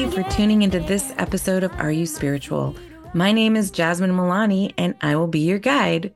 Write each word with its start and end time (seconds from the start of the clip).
You 0.00 0.10
for 0.10 0.22
tuning 0.30 0.62
into 0.62 0.80
this 0.80 1.12
episode 1.18 1.62
of 1.62 1.78
Are 1.78 1.92
You 1.92 2.06
Spiritual? 2.06 2.74
My 3.12 3.32
name 3.32 3.54
is 3.54 3.70
Jasmine 3.70 4.12
Milani, 4.12 4.72
and 4.78 4.94
I 5.02 5.14
will 5.14 5.26
be 5.26 5.40
your 5.40 5.58
guide. 5.58 6.14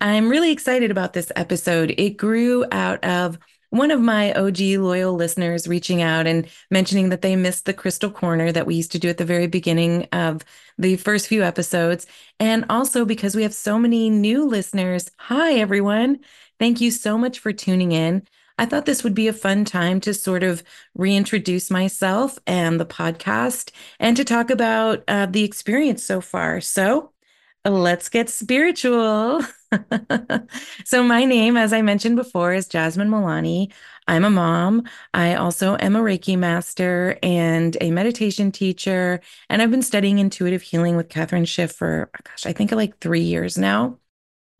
I'm 0.00 0.28
really 0.28 0.50
excited 0.50 0.90
about 0.90 1.12
this 1.12 1.30
episode. 1.36 1.94
It 1.98 2.16
grew 2.16 2.64
out 2.72 3.04
of 3.04 3.38
one 3.70 3.92
of 3.92 4.00
my 4.00 4.32
OG 4.32 4.58
loyal 4.78 5.14
listeners 5.14 5.68
reaching 5.68 6.02
out 6.02 6.26
and 6.26 6.48
mentioning 6.68 7.10
that 7.10 7.22
they 7.22 7.36
missed 7.36 7.64
the 7.64 7.72
crystal 7.72 8.10
corner 8.10 8.50
that 8.50 8.66
we 8.66 8.74
used 8.74 8.90
to 8.90 8.98
do 8.98 9.08
at 9.08 9.18
the 9.18 9.24
very 9.24 9.46
beginning 9.46 10.08
of 10.10 10.44
the 10.76 10.96
first 10.96 11.28
few 11.28 11.44
episodes. 11.44 12.08
And 12.40 12.64
also 12.70 13.04
because 13.04 13.36
we 13.36 13.44
have 13.44 13.54
so 13.54 13.78
many 13.78 14.10
new 14.10 14.46
listeners. 14.46 15.08
Hi, 15.18 15.52
everyone. 15.52 16.18
Thank 16.58 16.80
you 16.80 16.90
so 16.90 17.16
much 17.16 17.38
for 17.38 17.52
tuning 17.52 17.92
in. 17.92 18.26
I 18.58 18.66
thought 18.66 18.86
this 18.86 19.04
would 19.04 19.14
be 19.14 19.28
a 19.28 19.32
fun 19.32 19.64
time 19.64 20.00
to 20.00 20.14
sort 20.14 20.42
of 20.42 20.62
reintroduce 20.94 21.70
myself 21.70 22.38
and 22.46 22.78
the 22.78 22.86
podcast 22.86 23.70
and 23.98 24.16
to 24.16 24.24
talk 24.24 24.50
about 24.50 25.02
uh, 25.08 25.26
the 25.26 25.44
experience 25.44 26.04
so 26.04 26.20
far. 26.20 26.60
So 26.60 27.12
let's 27.64 28.08
get 28.08 28.28
spiritual. 28.28 29.42
so, 30.84 31.02
my 31.02 31.24
name, 31.24 31.56
as 31.56 31.72
I 31.72 31.82
mentioned 31.82 32.16
before, 32.16 32.52
is 32.52 32.66
Jasmine 32.66 33.08
Milani. 33.08 33.72
I'm 34.08 34.24
a 34.24 34.30
mom. 34.30 34.82
I 35.14 35.36
also 35.36 35.76
am 35.78 35.94
a 35.94 36.00
Reiki 36.00 36.36
master 36.36 37.18
and 37.22 37.76
a 37.80 37.90
meditation 37.90 38.50
teacher. 38.50 39.20
And 39.48 39.62
I've 39.62 39.70
been 39.70 39.82
studying 39.82 40.18
intuitive 40.18 40.62
healing 40.62 40.96
with 40.96 41.08
Catherine 41.08 41.44
Schiff 41.44 41.72
for, 41.72 42.10
gosh, 42.24 42.46
I 42.46 42.52
think 42.52 42.72
like 42.72 42.98
three 42.98 43.20
years 43.20 43.56
now. 43.56 43.98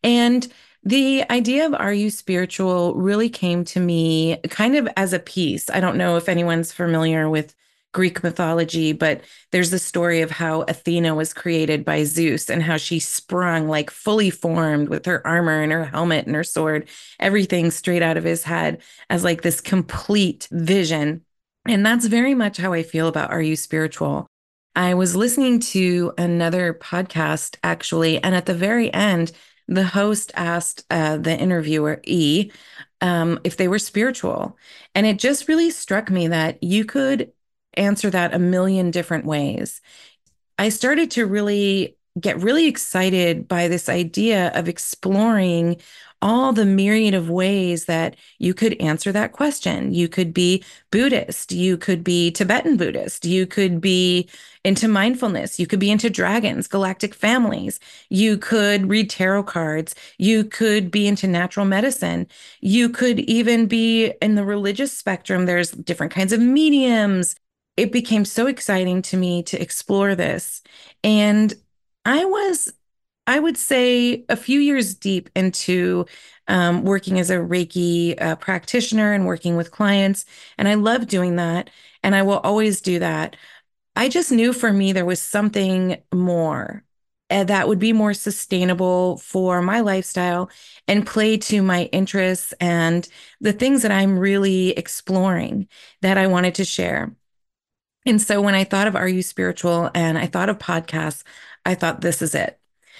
And 0.05 0.47
the 0.84 1.25
idea 1.30 1.66
of 1.66 1.75
Are 1.75 1.92
You 1.92 2.11
Spiritual 2.11 2.94
really 2.94 3.28
came 3.28 3.64
to 3.66 3.80
me 3.80 4.38
kind 4.48 4.77
of 4.77 4.89
as 4.97 5.12
a 5.12 5.19
piece. 5.19 5.70
I 5.70 5.80
don't 5.80 5.97
know 5.97 6.16
if 6.16 6.28
anyone's 6.28 6.72
familiar 6.72 7.28
with 7.30 7.55
Greek 7.92 8.22
mythology, 8.22 8.92
but 8.92 9.20
there's 9.50 9.70
the 9.70 9.78
story 9.78 10.22
of 10.22 10.30
how 10.30 10.62
Athena 10.62 11.14
was 11.14 11.34
created 11.34 11.84
by 11.84 12.05
Zeus 12.05 12.48
and 12.48 12.62
how 12.62 12.78
she 12.78 12.98
sprung 12.98 13.69
like 13.69 13.91
fully 13.91 14.30
formed 14.30 14.89
with 14.89 15.05
her 15.06 15.24
armor 15.27 15.62
and 15.62 15.70
her 15.70 15.84
helmet 15.84 16.27
and 16.27 16.34
her 16.34 16.44
sword, 16.44 16.89
everything 17.20 17.70
straight 17.70 18.02
out 18.02 18.17
of 18.17 18.24
his 18.24 18.44
head 18.44 18.80
as 19.11 19.24
like 19.24 19.42
this 19.42 19.61
complete 19.61 20.48
vision. 20.50 21.22
And 21.67 21.84
that's 21.86 22.06
very 22.06 22.34
much 22.34 22.56
how 22.56 22.72
I 22.72 22.83
feel 22.83 23.08
about 23.08 23.30
Are 23.30 23.42
You 23.42 23.56
Spiritual? 23.56 24.27
I 24.74 24.94
was 24.94 25.14
listening 25.14 25.61
to 25.61 26.14
another 26.17 26.72
podcast 26.72 27.56
actually, 27.62 28.22
and 28.22 28.34
at 28.34 28.46
the 28.46 28.55
very 28.55 28.92
end, 28.92 29.33
the 29.68 29.84
host 29.84 30.32
asked 30.34 30.84
uh, 30.91 31.16
the 31.16 31.36
interviewer, 31.38 32.00
E, 32.05 32.50
um, 33.00 33.41
if 33.44 33.56
they 33.56 33.68
were 33.68 33.78
spiritual. 33.78 34.56
And 34.94 35.06
it 35.06 35.18
just 35.18 35.48
really 35.48 35.70
struck 35.70 36.10
me 36.10 36.28
that 36.28 36.62
you 36.62 36.84
could 36.84 37.32
answer 37.74 38.10
that 38.10 38.34
a 38.34 38.38
million 38.38 38.90
different 38.90 39.24
ways. 39.24 39.80
I 40.58 40.68
started 40.68 41.10
to 41.12 41.27
really 41.27 41.96
get 42.20 42.41
really 42.41 42.66
excited 42.66 43.48
by 43.48 43.68
this 43.68 43.88
idea 43.88 44.50
of 44.55 44.68
exploring 44.68 45.80
all 46.20 46.52
the 46.52 46.64
myriad 46.64 47.14
of 47.14 47.28
ways 47.28 47.86
that 47.86 48.16
you 48.38 48.55
could 48.55 48.80
answer 48.80 49.10
that 49.10 49.32
question. 49.32 49.92
You 49.92 50.08
could 50.08 50.33
be 50.33 50.62
Buddhist, 50.92 51.50
you 51.50 51.77
could 51.77 52.05
be 52.05 52.30
Tibetan 52.30 52.77
Buddhist, 52.77 53.24
you 53.24 53.45
could 53.45 53.80
be 53.80 54.28
into 54.64 54.86
mindfulness, 54.86 55.58
you 55.58 55.67
could 55.67 55.80
be 55.80 55.90
into 55.90 56.08
dragons, 56.08 56.68
galactic 56.68 57.12
families, 57.12 57.80
you 58.08 58.39
could 58.39 58.89
read 58.89 59.11
tarot 59.11 59.42
cards, 59.42 59.96
you 60.17 60.45
could 60.45 60.92
be 60.92 61.08
into 61.08 61.27
natural 61.27 61.67
medicine, 61.67 62.28
you 62.61 62.89
could 62.89 63.18
even 63.20 63.67
be 63.67 64.12
in 64.22 64.36
the 64.36 64.45
religious 64.45 64.96
spectrum. 64.96 65.46
There's 65.46 65.72
different 65.72 66.12
kinds 66.12 66.33
of 66.33 66.40
mediums, 66.40 67.34
it 67.77 67.90
became 67.90 68.24
so 68.24 68.46
exciting 68.46 69.02
to 69.02 69.17
me 69.17 69.42
to 69.45 69.61
explore 69.61 70.14
this. 70.14 70.62
And 71.02 71.52
I 72.05 72.24
was, 72.24 72.73
I 73.27 73.39
would 73.39 73.57
say, 73.57 74.24
a 74.29 74.36
few 74.36 74.61
years 74.61 74.95
deep 74.95 75.30
into 75.36 76.07
um, 76.48 76.85
working 76.85 77.18
as 77.20 77.30
a 77.30 77.36
Reiki 77.36 78.20
uh, 78.20 78.36
practitioner 78.36 79.13
and 79.13 79.27
working 79.27 79.57
with 79.57 79.70
clients. 79.70 80.24
And 80.58 80.68
I 80.68 80.74
love 80.74 81.07
doing 81.07 81.36
that. 81.36 81.70
And 82.02 82.14
I 82.14 82.23
will 82.23 82.39
always 82.40 82.80
do 82.80 82.98
that. 82.98 83.36
I 83.96 84.08
just 84.08 84.33
knew 84.33 84.52
for 84.52 84.73
me 84.73 84.92
there 84.92 85.05
was 85.05 85.20
something 85.20 86.02
more 86.13 86.85
uh, 87.30 87.45
that 87.45 87.68
would 87.68 87.79
be 87.79 87.92
more 87.92 88.14
sustainable 88.14 89.19
for 89.19 89.63
my 89.63 89.80
lifestyle 89.80 90.51
and 90.89 91.07
play 91.07 91.36
to 91.39 91.63
my 91.63 91.84
interests 91.86 92.52
and 92.61 93.08
the 93.40 93.52
things 93.52 93.83
that 93.83 93.92
I'm 93.92 94.19
really 94.19 94.70
exploring 94.70 95.69
that 96.02 96.19
I 96.19 96.27
wanted 96.27 96.55
to 96.57 96.64
share. 96.64 97.14
And 98.05 98.20
so 98.20 98.40
when 98.40 98.55
I 98.55 98.64
thought 98.64 98.89
of 98.89 98.96
Are 98.96 99.08
You 99.08 99.23
Spiritual 99.23 99.90
and 99.95 100.18
I 100.18 100.27
thought 100.27 100.48
of 100.48 100.58
podcasts, 100.58 101.23
I 101.64 101.74
thought 101.74 102.01
this 102.01 102.23
is 102.23 102.35
it. 102.35 102.58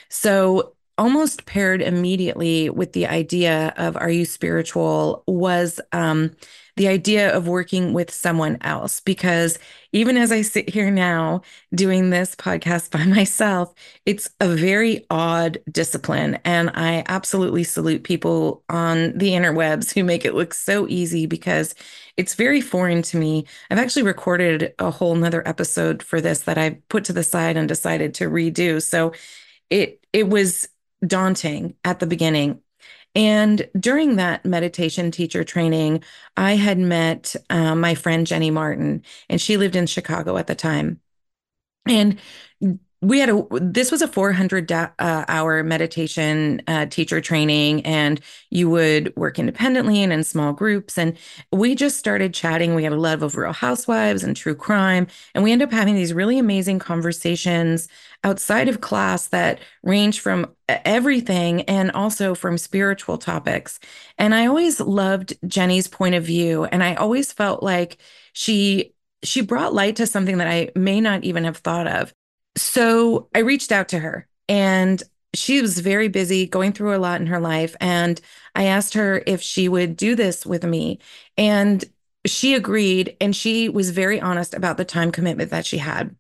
So 0.09 0.75
almost 0.99 1.47
paired 1.47 1.83
immediately 1.83 2.71
with 2.71 2.93
the 2.93 3.07
idea 3.07 3.75
of 3.77 3.97
Are 3.97 4.11
You 4.11 4.25
Spiritual 4.25 5.25
was 5.27 5.81
um, 5.93 6.33
the 6.77 6.89
idea 6.89 7.35
of 7.35 7.47
working 7.47 7.93
with 7.93 8.11
someone 8.11 8.59
else. 8.63 9.01
Because 9.01 9.59
even 9.93 10.17
as 10.17 10.33
I 10.33 10.43
sit 10.43 10.71
here 10.71 10.91
now 10.91 11.43
doing 11.75 12.11
this 12.11 12.35
podcast 12.35 12.91
by 12.91 13.05
myself, 13.05 13.73
it's 14.07 14.31
a 14.41 14.49
very 14.49 15.07
odd 15.11 15.59
discipline. 15.71 16.39
And 16.45 16.71
I 16.75 17.05
absolutely 17.09 17.65
salute 17.65 18.05
people 18.05 18.63
on 18.69 19.17
the 19.17 19.31
interwebs 19.31 19.93
who 19.93 20.05
make 20.05 20.25
it 20.25 20.35
look 20.35 20.55
so 20.55 20.87
easy 20.89 21.27
because 21.27 21.75
it's 22.17 22.35
very 22.35 22.61
foreign 22.61 23.03
to 23.03 23.17
me. 23.17 23.47
I've 23.71 23.79
actually 23.79 24.03
recorded 24.03 24.75
a 24.79 24.91
whole 24.91 25.15
nother 25.15 25.47
episode 25.47 26.03
for 26.03 26.21
this 26.21 26.41
that 26.43 26.59
I 26.59 26.81
put 26.89 27.05
to 27.05 27.13
the 27.13 27.25
side 27.25 27.57
and 27.57 27.69
decided 27.69 28.15
to 28.15 28.31
redo. 28.31 28.83
So 28.83 29.13
it 29.71 30.05
it 30.13 30.29
was 30.29 30.69
daunting 31.07 31.75
at 31.85 31.99
the 31.99 32.07
beginning 32.07 32.61
and 33.15 33.69
during 33.79 34.17
that 34.17 34.45
meditation 34.45 35.11
teacher 35.11 35.45
training, 35.45 36.03
I 36.37 36.57
had 36.57 36.79
met 36.79 37.37
uh, 37.51 37.75
my 37.75 37.95
friend 37.95 38.27
Jenny 38.27 38.51
Martin, 38.51 39.03
and 39.29 39.41
she 39.41 39.57
lived 39.57 39.77
in 39.77 39.87
Chicago 39.87 40.37
at 40.37 40.47
the 40.47 40.55
time. 40.55 41.01
And 41.87 42.19
we 43.03 43.19
had 43.19 43.29
a 43.29 43.45
this 43.61 43.91
was 43.91 44.01
a 44.01 44.07
400 44.07 44.71
uh, 44.71 44.89
hour 45.01 45.65
meditation 45.65 46.63
uh, 46.69 46.87
teacher 46.87 47.21
training 47.21 47.85
and 47.85 48.21
you 48.51 48.71
would 48.71 49.13
work 49.17 49.41
independently 49.41 50.03
and 50.03 50.13
in 50.13 50.23
small 50.23 50.53
groups 50.53 50.97
and 50.97 51.19
we 51.51 51.75
just 51.75 51.99
started 51.99 52.33
chatting. 52.33 52.77
We 52.77 52.85
had 52.85 52.93
a 52.93 53.01
love 53.01 53.23
of 53.23 53.37
real 53.37 53.53
housewives 53.53 54.23
and 54.23 54.37
true 54.37 54.55
crime 54.55 55.09
and 55.35 55.43
we 55.43 55.51
end 55.51 55.63
up 55.63 55.73
having 55.73 55.97
these 55.97 56.15
really 56.15 56.39
amazing 56.39 56.79
conversations 56.79 57.89
outside 58.23 58.69
of 58.69 58.81
class 58.81 59.27
that 59.29 59.59
range 59.83 60.21
from 60.21 60.55
everything 60.69 61.63
and 61.63 61.91
also 61.91 62.37
from 62.37 62.57
spiritual 62.57 63.19
topics. 63.19 63.81
And 64.17 64.33
i 64.33 64.47
always 64.47 64.79
loved 64.81 65.35
jenny's 65.49 65.89
point 65.89 66.15
of 66.15 66.23
view 66.23 66.65
and 66.67 66.85
i 66.85 66.95
always 66.95 67.33
felt 67.33 67.63
like 67.65 67.99
she 68.33 68.95
she 69.25 69.41
brought 69.41 69.75
light 69.75 69.97
to 69.97 70.07
something 70.07 70.39
that 70.39 70.47
i 70.47 70.71
may 70.77 71.01
not 71.01 71.25
even 71.25 71.45
have 71.45 71.57
thought 71.59 71.89
of 71.89 72.15
so 72.57 73.29
I 73.35 73.41
reached 73.41 73.73
out 73.73 73.89
to 73.89 73.99
her 73.99 74.29
and 74.49 75.03
she 75.35 75.63
was 75.63 75.79
very 75.79 76.09
busy 76.09 76.47
going 76.47 76.73
through 76.73 76.95
a 76.95 76.99
lot 76.99 77.21
in 77.21 77.27
her 77.29 77.41
life. 77.41 77.75
And 77.81 78.21
I 78.55 78.65
asked 78.65 78.95
her 78.95 79.23
if 79.27 79.41
she 79.41 79.69
would 79.69 79.97
do 79.97 80.15
this 80.15 80.45
with 80.45 80.65
me. 80.65 80.99
And 81.39 81.85
she 82.27 82.55
agreed. 82.55 83.17
And 83.21 83.35
she 83.35 83.69
was 83.69 83.91
very 83.91 84.21
honest 84.21 84.55
about 84.55 84.77
the 84.77 84.85
time 84.85 85.11
commitment 85.11 85.51
that 85.51 85.67
she 85.67 85.79
had. 85.79 86.15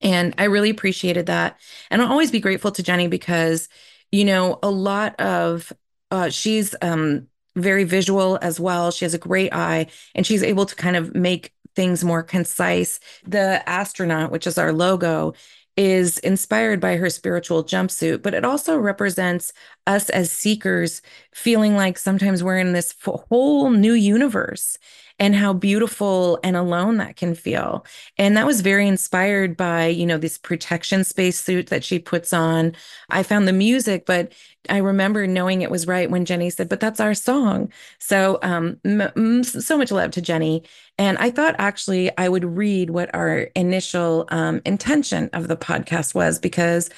And 0.00 0.34
I 0.38 0.44
really 0.44 0.70
appreciated 0.70 1.26
that. 1.26 1.58
And 1.90 2.00
I'll 2.02 2.10
always 2.10 2.30
be 2.30 2.40
grateful 2.40 2.70
to 2.72 2.82
Jenny 2.82 3.08
because, 3.08 3.68
you 4.12 4.24
know, 4.24 4.58
a 4.62 4.70
lot 4.70 5.18
of, 5.20 5.72
uh, 6.10 6.28
she's 6.30 6.74
um, 6.82 7.28
very 7.54 7.84
visual 7.84 8.38
as 8.42 8.60
well. 8.60 8.90
She 8.90 9.04
has 9.04 9.14
a 9.14 9.18
great 9.18 9.52
eye 9.52 9.86
and 10.14 10.26
she's 10.26 10.42
able 10.42 10.66
to 10.66 10.76
kind 10.76 10.96
of 10.96 11.14
make 11.14 11.52
things 11.76 12.02
more 12.02 12.22
concise. 12.22 12.98
The 13.26 13.66
astronaut, 13.68 14.32
which 14.32 14.46
is 14.46 14.58
our 14.58 14.72
logo, 14.72 15.34
is 15.76 16.18
inspired 16.18 16.80
by 16.80 16.96
her 16.96 17.10
spiritual 17.10 17.62
jumpsuit, 17.62 18.22
but 18.22 18.34
it 18.34 18.44
also 18.44 18.78
represents 18.78 19.52
us 19.86 20.10
as 20.10 20.30
seekers 20.30 21.02
feeling 21.32 21.76
like 21.76 21.98
sometimes 21.98 22.42
we're 22.42 22.58
in 22.58 22.72
this 22.72 22.94
whole 23.04 23.70
new 23.70 23.92
universe 23.92 24.76
and 25.18 25.34
how 25.34 25.52
beautiful 25.52 26.38
and 26.44 26.56
alone 26.56 26.98
that 26.98 27.16
can 27.16 27.34
feel. 27.34 27.86
And 28.18 28.36
that 28.36 28.46
was 28.46 28.60
very 28.60 28.86
inspired 28.86 29.56
by, 29.56 29.86
you 29.86 30.04
know, 30.04 30.18
this 30.18 30.36
protection 30.36 31.04
spacesuit 31.04 31.68
that 31.68 31.84
she 31.84 31.98
puts 31.98 32.32
on. 32.32 32.74
I 33.08 33.22
found 33.22 33.48
the 33.48 33.52
music, 33.52 34.04
but 34.04 34.32
I 34.68 34.78
remember 34.78 35.26
knowing 35.26 35.62
it 35.62 35.70
was 35.70 35.86
right 35.86 36.10
when 36.10 36.24
Jenny 36.26 36.50
said, 36.50 36.68
but 36.68 36.80
that's 36.80 37.00
our 37.00 37.14
song. 37.14 37.72
So, 37.98 38.38
um, 38.42 38.78
m- 38.84 39.42
so 39.44 39.78
much 39.78 39.90
love 39.90 40.10
to 40.12 40.20
Jenny. 40.20 40.64
And 40.98 41.16
I 41.18 41.30
thought 41.30 41.54
actually 41.58 42.10
I 42.18 42.28
would 42.28 42.44
read 42.44 42.90
what 42.90 43.14
our 43.14 43.48
initial 43.54 44.26
um, 44.30 44.60
intention 44.66 45.30
of 45.32 45.48
the 45.48 45.56
podcast 45.56 46.14
was 46.14 46.38
because 46.38 46.90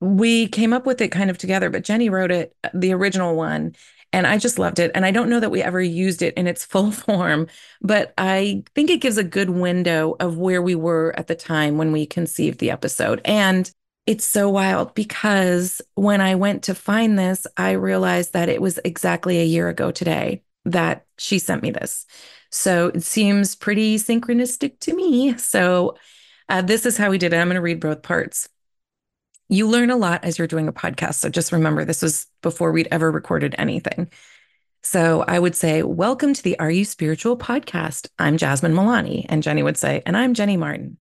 we 0.00 0.48
came 0.48 0.72
up 0.72 0.86
with 0.86 1.00
it 1.00 1.08
kind 1.08 1.30
of 1.30 1.38
together, 1.38 1.70
but 1.70 1.84
Jenny 1.84 2.08
wrote 2.08 2.30
it, 2.30 2.56
the 2.72 2.92
original 2.92 3.36
one. 3.36 3.74
And 4.12 4.26
I 4.26 4.38
just 4.38 4.58
loved 4.58 4.80
it. 4.80 4.90
And 4.94 5.06
I 5.06 5.12
don't 5.12 5.28
know 5.28 5.38
that 5.38 5.52
we 5.52 5.62
ever 5.62 5.80
used 5.80 6.20
it 6.22 6.34
in 6.34 6.46
its 6.46 6.64
full 6.66 6.90
form, 6.90 7.46
but 7.80 8.12
I 8.18 8.64
think 8.74 8.90
it 8.90 9.00
gives 9.00 9.18
a 9.18 9.24
good 9.24 9.50
window 9.50 10.16
of 10.18 10.36
where 10.36 10.62
we 10.62 10.74
were 10.74 11.14
at 11.16 11.26
the 11.26 11.36
time 11.36 11.78
when 11.78 11.92
we 11.92 12.06
conceived 12.06 12.58
the 12.58 12.70
episode. 12.70 13.20
And 13.24 13.70
it's 14.06 14.24
so 14.24 14.48
wild 14.48 14.94
because 14.94 15.80
when 15.94 16.20
I 16.20 16.34
went 16.34 16.64
to 16.64 16.74
find 16.74 17.18
this, 17.18 17.46
I 17.56 17.72
realized 17.72 18.32
that 18.32 18.48
it 18.48 18.60
was 18.60 18.80
exactly 18.84 19.38
a 19.38 19.44
year 19.44 19.68
ago 19.68 19.92
today 19.92 20.42
that 20.64 21.06
she 21.18 21.38
sent 21.38 21.62
me 21.62 21.70
this. 21.70 22.06
So 22.50 22.88
it 22.88 23.04
seems 23.04 23.54
pretty 23.54 23.96
synchronistic 23.96 24.80
to 24.80 24.94
me. 24.94 25.36
So 25.38 25.96
uh, 26.48 26.62
this 26.62 26.86
is 26.86 26.96
how 26.96 27.10
we 27.10 27.18
did 27.18 27.32
it. 27.32 27.36
I'm 27.36 27.46
going 27.46 27.54
to 27.54 27.60
read 27.60 27.78
both 27.78 28.02
parts. 28.02 28.48
You 29.52 29.66
learn 29.66 29.90
a 29.90 29.96
lot 29.96 30.24
as 30.24 30.38
you're 30.38 30.46
doing 30.46 30.68
a 30.68 30.72
podcast. 30.72 31.14
So 31.14 31.28
just 31.28 31.50
remember, 31.50 31.84
this 31.84 32.02
was 32.02 32.28
before 32.40 32.70
we'd 32.70 32.86
ever 32.92 33.10
recorded 33.10 33.56
anything. 33.58 34.08
So 34.84 35.24
I 35.26 35.40
would 35.40 35.56
say, 35.56 35.82
Welcome 35.82 36.34
to 36.34 36.42
the 36.44 36.56
Are 36.60 36.70
You 36.70 36.84
Spiritual 36.84 37.36
podcast. 37.36 38.06
I'm 38.16 38.36
Jasmine 38.36 38.74
Milani. 38.74 39.26
And 39.28 39.42
Jenny 39.42 39.64
would 39.64 39.76
say, 39.76 40.04
And 40.06 40.16
I'm 40.16 40.34
Jenny 40.34 40.56
Martin. 40.56 40.98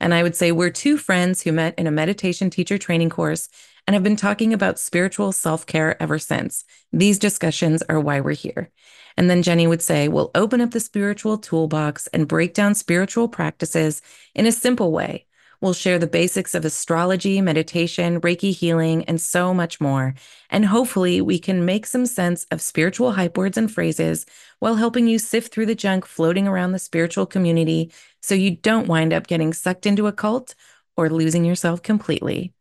And 0.00 0.12
I 0.12 0.24
would 0.24 0.34
say, 0.34 0.50
We're 0.50 0.70
two 0.70 0.98
friends 0.98 1.42
who 1.42 1.52
met 1.52 1.78
in 1.78 1.86
a 1.86 1.92
meditation 1.92 2.50
teacher 2.50 2.76
training 2.76 3.10
course 3.10 3.48
and 3.86 3.94
have 3.94 4.02
been 4.02 4.16
talking 4.16 4.52
about 4.52 4.80
spiritual 4.80 5.30
self 5.30 5.64
care 5.64 6.02
ever 6.02 6.18
since. 6.18 6.64
These 6.92 7.20
discussions 7.20 7.84
are 7.88 8.00
why 8.00 8.18
we're 8.18 8.32
here. 8.32 8.72
And 9.16 9.30
then 9.30 9.44
Jenny 9.44 9.68
would 9.68 9.80
say, 9.80 10.08
We'll 10.08 10.32
open 10.34 10.60
up 10.60 10.72
the 10.72 10.80
spiritual 10.80 11.38
toolbox 11.38 12.08
and 12.08 12.26
break 12.26 12.52
down 12.52 12.74
spiritual 12.74 13.28
practices 13.28 14.02
in 14.34 14.44
a 14.46 14.50
simple 14.50 14.90
way. 14.90 15.26
We'll 15.62 15.74
share 15.74 16.00
the 16.00 16.08
basics 16.08 16.56
of 16.56 16.64
astrology, 16.64 17.40
meditation, 17.40 18.20
Reiki 18.20 18.52
healing, 18.52 19.04
and 19.04 19.20
so 19.20 19.54
much 19.54 19.80
more. 19.80 20.14
And 20.50 20.66
hopefully, 20.66 21.20
we 21.20 21.38
can 21.38 21.64
make 21.64 21.86
some 21.86 22.04
sense 22.04 22.46
of 22.50 22.60
spiritual 22.60 23.12
hype 23.12 23.38
words 23.38 23.56
and 23.56 23.70
phrases 23.72 24.26
while 24.58 24.74
helping 24.74 25.06
you 25.06 25.20
sift 25.20 25.54
through 25.54 25.66
the 25.66 25.76
junk 25.76 26.04
floating 26.04 26.48
around 26.48 26.72
the 26.72 26.80
spiritual 26.80 27.26
community 27.26 27.92
so 28.20 28.34
you 28.34 28.56
don't 28.56 28.88
wind 28.88 29.12
up 29.12 29.28
getting 29.28 29.52
sucked 29.52 29.86
into 29.86 30.08
a 30.08 30.12
cult 30.12 30.56
or 30.96 31.08
losing 31.08 31.44
yourself 31.44 31.80
completely. 31.80 32.52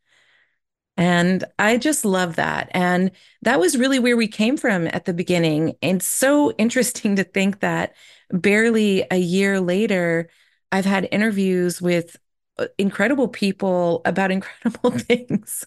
And 0.95 1.43
I 1.57 1.77
just 1.77 2.05
love 2.05 2.35
that. 2.35 2.69
And 2.71 3.09
that 3.41 3.59
was 3.59 3.79
really 3.79 3.97
where 3.97 4.15
we 4.17 4.27
came 4.27 4.57
from 4.57 4.85
at 4.85 5.05
the 5.05 5.13
beginning. 5.13 5.73
And 5.81 6.03
so 6.03 6.51
interesting 6.59 7.15
to 7.15 7.23
think 7.23 7.61
that 7.61 7.95
barely 8.29 9.05
a 9.09 9.17
year 9.17 9.59
later, 9.59 10.29
I've 10.71 10.85
had 10.85 11.09
interviews 11.11 11.81
with 11.81 12.15
incredible 12.77 13.27
people 13.27 14.01
about 14.05 14.31
incredible 14.31 14.91
things. 14.91 15.65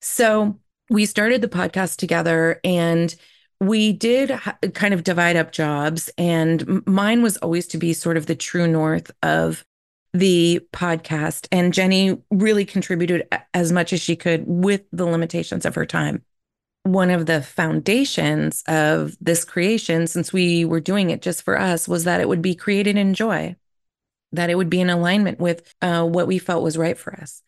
So 0.00 0.58
we 0.90 1.06
started 1.06 1.40
the 1.40 1.48
podcast 1.48 1.96
together 1.96 2.60
and 2.62 3.14
we 3.60 3.92
did 3.92 4.38
kind 4.74 4.94
of 4.94 5.04
divide 5.04 5.36
up 5.36 5.52
jobs. 5.52 6.10
And 6.18 6.86
mine 6.86 7.22
was 7.22 7.36
always 7.38 7.66
to 7.68 7.78
be 7.78 7.92
sort 7.92 8.16
of 8.16 8.26
the 8.26 8.34
true 8.34 8.66
north 8.66 9.10
of 9.22 9.64
the 10.12 10.60
podcast. 10.72 11.48
And 11.50 11.72
Jenny 11.74 12.18
really 12.30 12.64
contributed 12.64 13.26
as 13.52 13.72
much 13.72 13.92
as 13.92 14.00
she 14.00 14.16
could 14.16 14.44
with 14.46 14.82
the 14.92 15.06
limitations 15.06 15.64
of 15.64 15.74
her 15.74 15.86
time. 15.86 16.22
One 16.84 17.10
of 17.10 17.26
the 17.26 17.42
foundations 17.42 18.62
of 18.68 19.16
this 19.20 19.44
creation, 19.44 20.06
since 20.06 20.32
we 20.32 20.64
were 20.64 20.80
doing 20.80 21.10
it 21.10 21.22
just 21.22 21.42
for 21.42 21.58
us, 21.58 21.88
was 21.88 22.04
that 22.04 22.20
it 22.20 22.28
would 22.28 22.42
be 22.42 22.54
created 22.54 22.96
in 22.96 23.14
joy, 23.14 23.56
that 24.34 24.50
it 24.50 24.56
would 24.56 24.70
be 24.70 24.80
in 24.80 24.90
alignment 24.90 25.38
with 25.40 25.74
uh, 25.82 26.04
what 26.04 26.26
we 26.26 26.38
felt 26.38 26.62
was 26.62 26.78
right 26.78 26.98
for 26.98 27.14
us. 27.14 27.42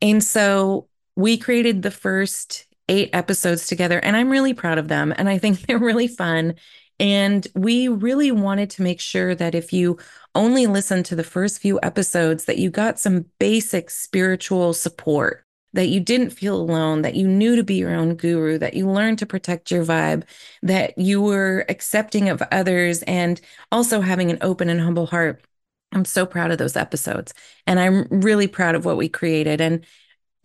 And 0.00 0.22
so 0.22 0.88
we 1.16 1.36
created 1.36 1.82
the 1.82 1.90
first 1.90 2.66
eight 2.88 3.10
episodes 3.12 3.66
together, 3.66 3.98
and 3.98 4.16
I'm 4.16 4.30
really 4.30 4.54
proud 4.54 4.78
of 4.78 4.88
them. 4.88 5.12
And 5.16 5.28
I 5.28 5.38
think 5.38 5.60
they're 5.66 5.78
really 5.78 6.08
fun. 6.08 6.54
And 7.00 7.46
we 7.54 7.88
really 7.88 8.32
wanted 8.32 8.70
to 8.70 8.82
make 8.82 9.00
sure 9.00 9.34
that 9.34 9.54
if 9.54 9.72
you 9.72 9.98
only 10.34 10.66
listened 10.66 11.04
to 11.06 11.16
the 11.16 11.24
first 11.24 11.60
few 11.60 11.78
episodes, 11.82 12.46
that 12.46 12.58
you 12.58 12.70
got 12.70 12.98
some 12.98 13.26
basic 13.38 13.90
spiritual 13.90 14.74
support, 14.74 15.44
that 15.74 15.88
you 15.88 16.00
didn't 16.00 16.30
feel 16.30 16.56
alone, 16.56 17.02
that 17.02 17.14
you 17.14 17.28
knew 17.28 17.54
to 17.56 17.62
be 17.62 17.74
your 17.74 17.94
own 17.94 18.14
guru, 18.16 18.58
that 18.58 18.74
you 18.74 18.88
learned 18.88 19.18
to 19.18 19.26
protect 19.26 19.70
your 19.70 19.84
vibe, 19.84 20.24
that 20.62 20.96
you 20.98 21.20
were 21.20 21.64
accepting 21.68 22.28
of 22.28 22.42
others, 22.50 23.02
and 23.02 23.40
also 23.70 24.00
having 24.00 24.30
an 24.30 24.38
open 24.40 24.68
and 24.68 24.80
humble 24.80 25.06
heart. 25.06 25.44
I'm 25.92 26.04
so 26.04 26.26
proud 26.26 26.50
of 26.50 26.58
those 26.58 26.76
episodes. 26.76 27.32
And 27.66 27.80
I'm 27.80 28.06
really 28.10 28.46
proud 28.46 28.74
of 28.74 28.84
what 28.84 28.96
we 28.96 29.08
created. 29.08 29.60
And 29.60 29.84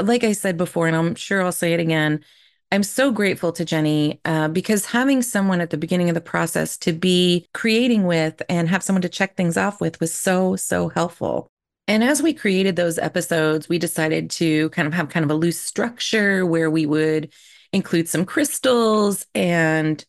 like 0.01 0.24
I 0.24 0.31
said 0.31 0.57
before, 0.57 0.88
and 0.88 0.95
I'm 0.95 1.16
sure 1.16 1.42
I'll 1.42 1.51
say 1.51 1.74
it 1.74 1.80
again, 1.80 2.24
I'm 2.72 2.84
so 2.84 3.12
grateful 3.12 3.51
to 3.51 3.66
Jenny 3.66 4.19
uh, 4.25 4.48
because 4.48 4.86
having 4.86 5.22
someone 5.22 5.62
at 5.62 5.69
the 5.69 5.78
beginning 5.78 6.10
of 6.10 6.16
the 6.16 6.22
process 6.22 6.75
to 6.80 6.92
be 6.92 7.48
creating 7.54 8.06
with 8.06 8.42
and 8.50 8.68
have 8.68 8.81
someone 8.81 9.04
to 9.04 9.10
check 9.10 9.36
things 9.36 9.57
off 9.57 9.80
with 9.80 10.00
was 10.00 10.13
so, 10.13 10.56
so 10.56 10.90
helpful. 10.90 11.48
And 11.88 12.04
as 12.04 12.24
we 12.24 12.34
created 12.34 12.75
those 12.75 12.98
episodes, 12.98 13.69
we 13.69 13.78
decided 13.78 14.31
to 14.31 14.69
kind 14.69 14.88
of 14.88 14.94
have 14.94 15.10
kind 15.10 15.24
of 15.24 15.30
a 15.30 15.36
loose 15.36 15.60
structure 15.60 16.45
where 16.45 16.72
we 16.72 16.86
would 16.86 17.31
include 17.74 18.07
some 18.07 18.25
crystals 18.25 19.25
and 19.36 20.04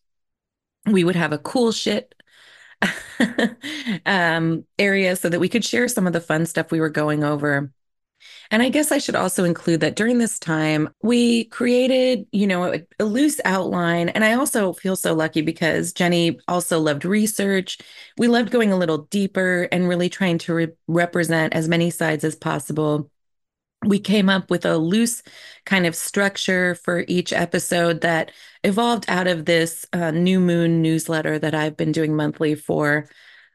we 0.86 1.02
would 1.02 1.16
have 1.16 1.32
a 1.32 1.38
cool 1.38 1.72
shit 1.72 2.13
um, 4.06 4.64
area 4.78 5.16
so 5.16 5.28
that 5.28 5.40
we 5.40 5.48
could 5.48 5.64
share 5.64 5.88
some 5.88 6.06
of 6.06 6.12
the 6.12 6.20
fun 6.20 6.46
stuff 6.46 6.70
we 6.70 6.80
were 6.80 6.90
going 6.90 7.24
over. 7.24 7.72
And 8.50 8.62
I 8.62 8.68
guess 8.68 8.92
I 8.92 8.98
should 8.98 9.16
also 9.16 9.44
include 9.44 9.80
that 9.80 9.96
during 9.96 10.18
this 10.18 10.38
time, 10.38 10.88
we 11.02 11.44
created, 11.44 12.26
you 12.32 12.46
know, 12.46 12.72
a, 12.72 12.82
a, 12.98 13.04
loose 13.04 13.40
outline. 13.44 14.10
And 14.10 14.24
I 14.24 14.34
also 14.34 14.72
feel 14.72 14.96
so 14.96 15.14
lucky 15.14 15.42
because 15.42 15.92
Jenny 15.92 16.38
also 16.48 16.78
loved 16.78 17.04
research. 17.04 17.78
We 18.18 18.28
loved 18.28 18.50
going 18.50 18.72
a 18.72 18.76
little 18.76 18.98
deeper 18.98 19.68
and 19.72 19.88
really 19.88 20.08
trying 20.08 20.38
to 20.38 20.54
re- 20.54 20.72
represent 20.86 21.54
as 21.54 21.68
many 21.68 21.90
sides 21.90 22.24
as 22.24 22.36
possible. 22.36 23.10
We 23.84 23.98
came 23.98 24.28
up 24.28 24.50
with 24.50 24.64
a 24.64 24.78
loose 24.78 25.22
kind 25.64 25.86
of 25.86 25.94
structure 25.94 26.74
for 26.74 27.04
each 27.08 27.32
episode 27.32 28.00
that 28.02 28.32
evolved 28.62 29.04
out 29.08 29.26
of 29.26 29.44
this 29.44 29.86
uh, 29.92 30.10
New 30.10 30.40
Moon 30.40 30.82
newsletter 30.82 31.38
that 31.38 31.54
I've 31.54 31.76
been 31.76 31.92
doing 31.92 32.16
monthly 32.16 32.54
for 32.54 33.08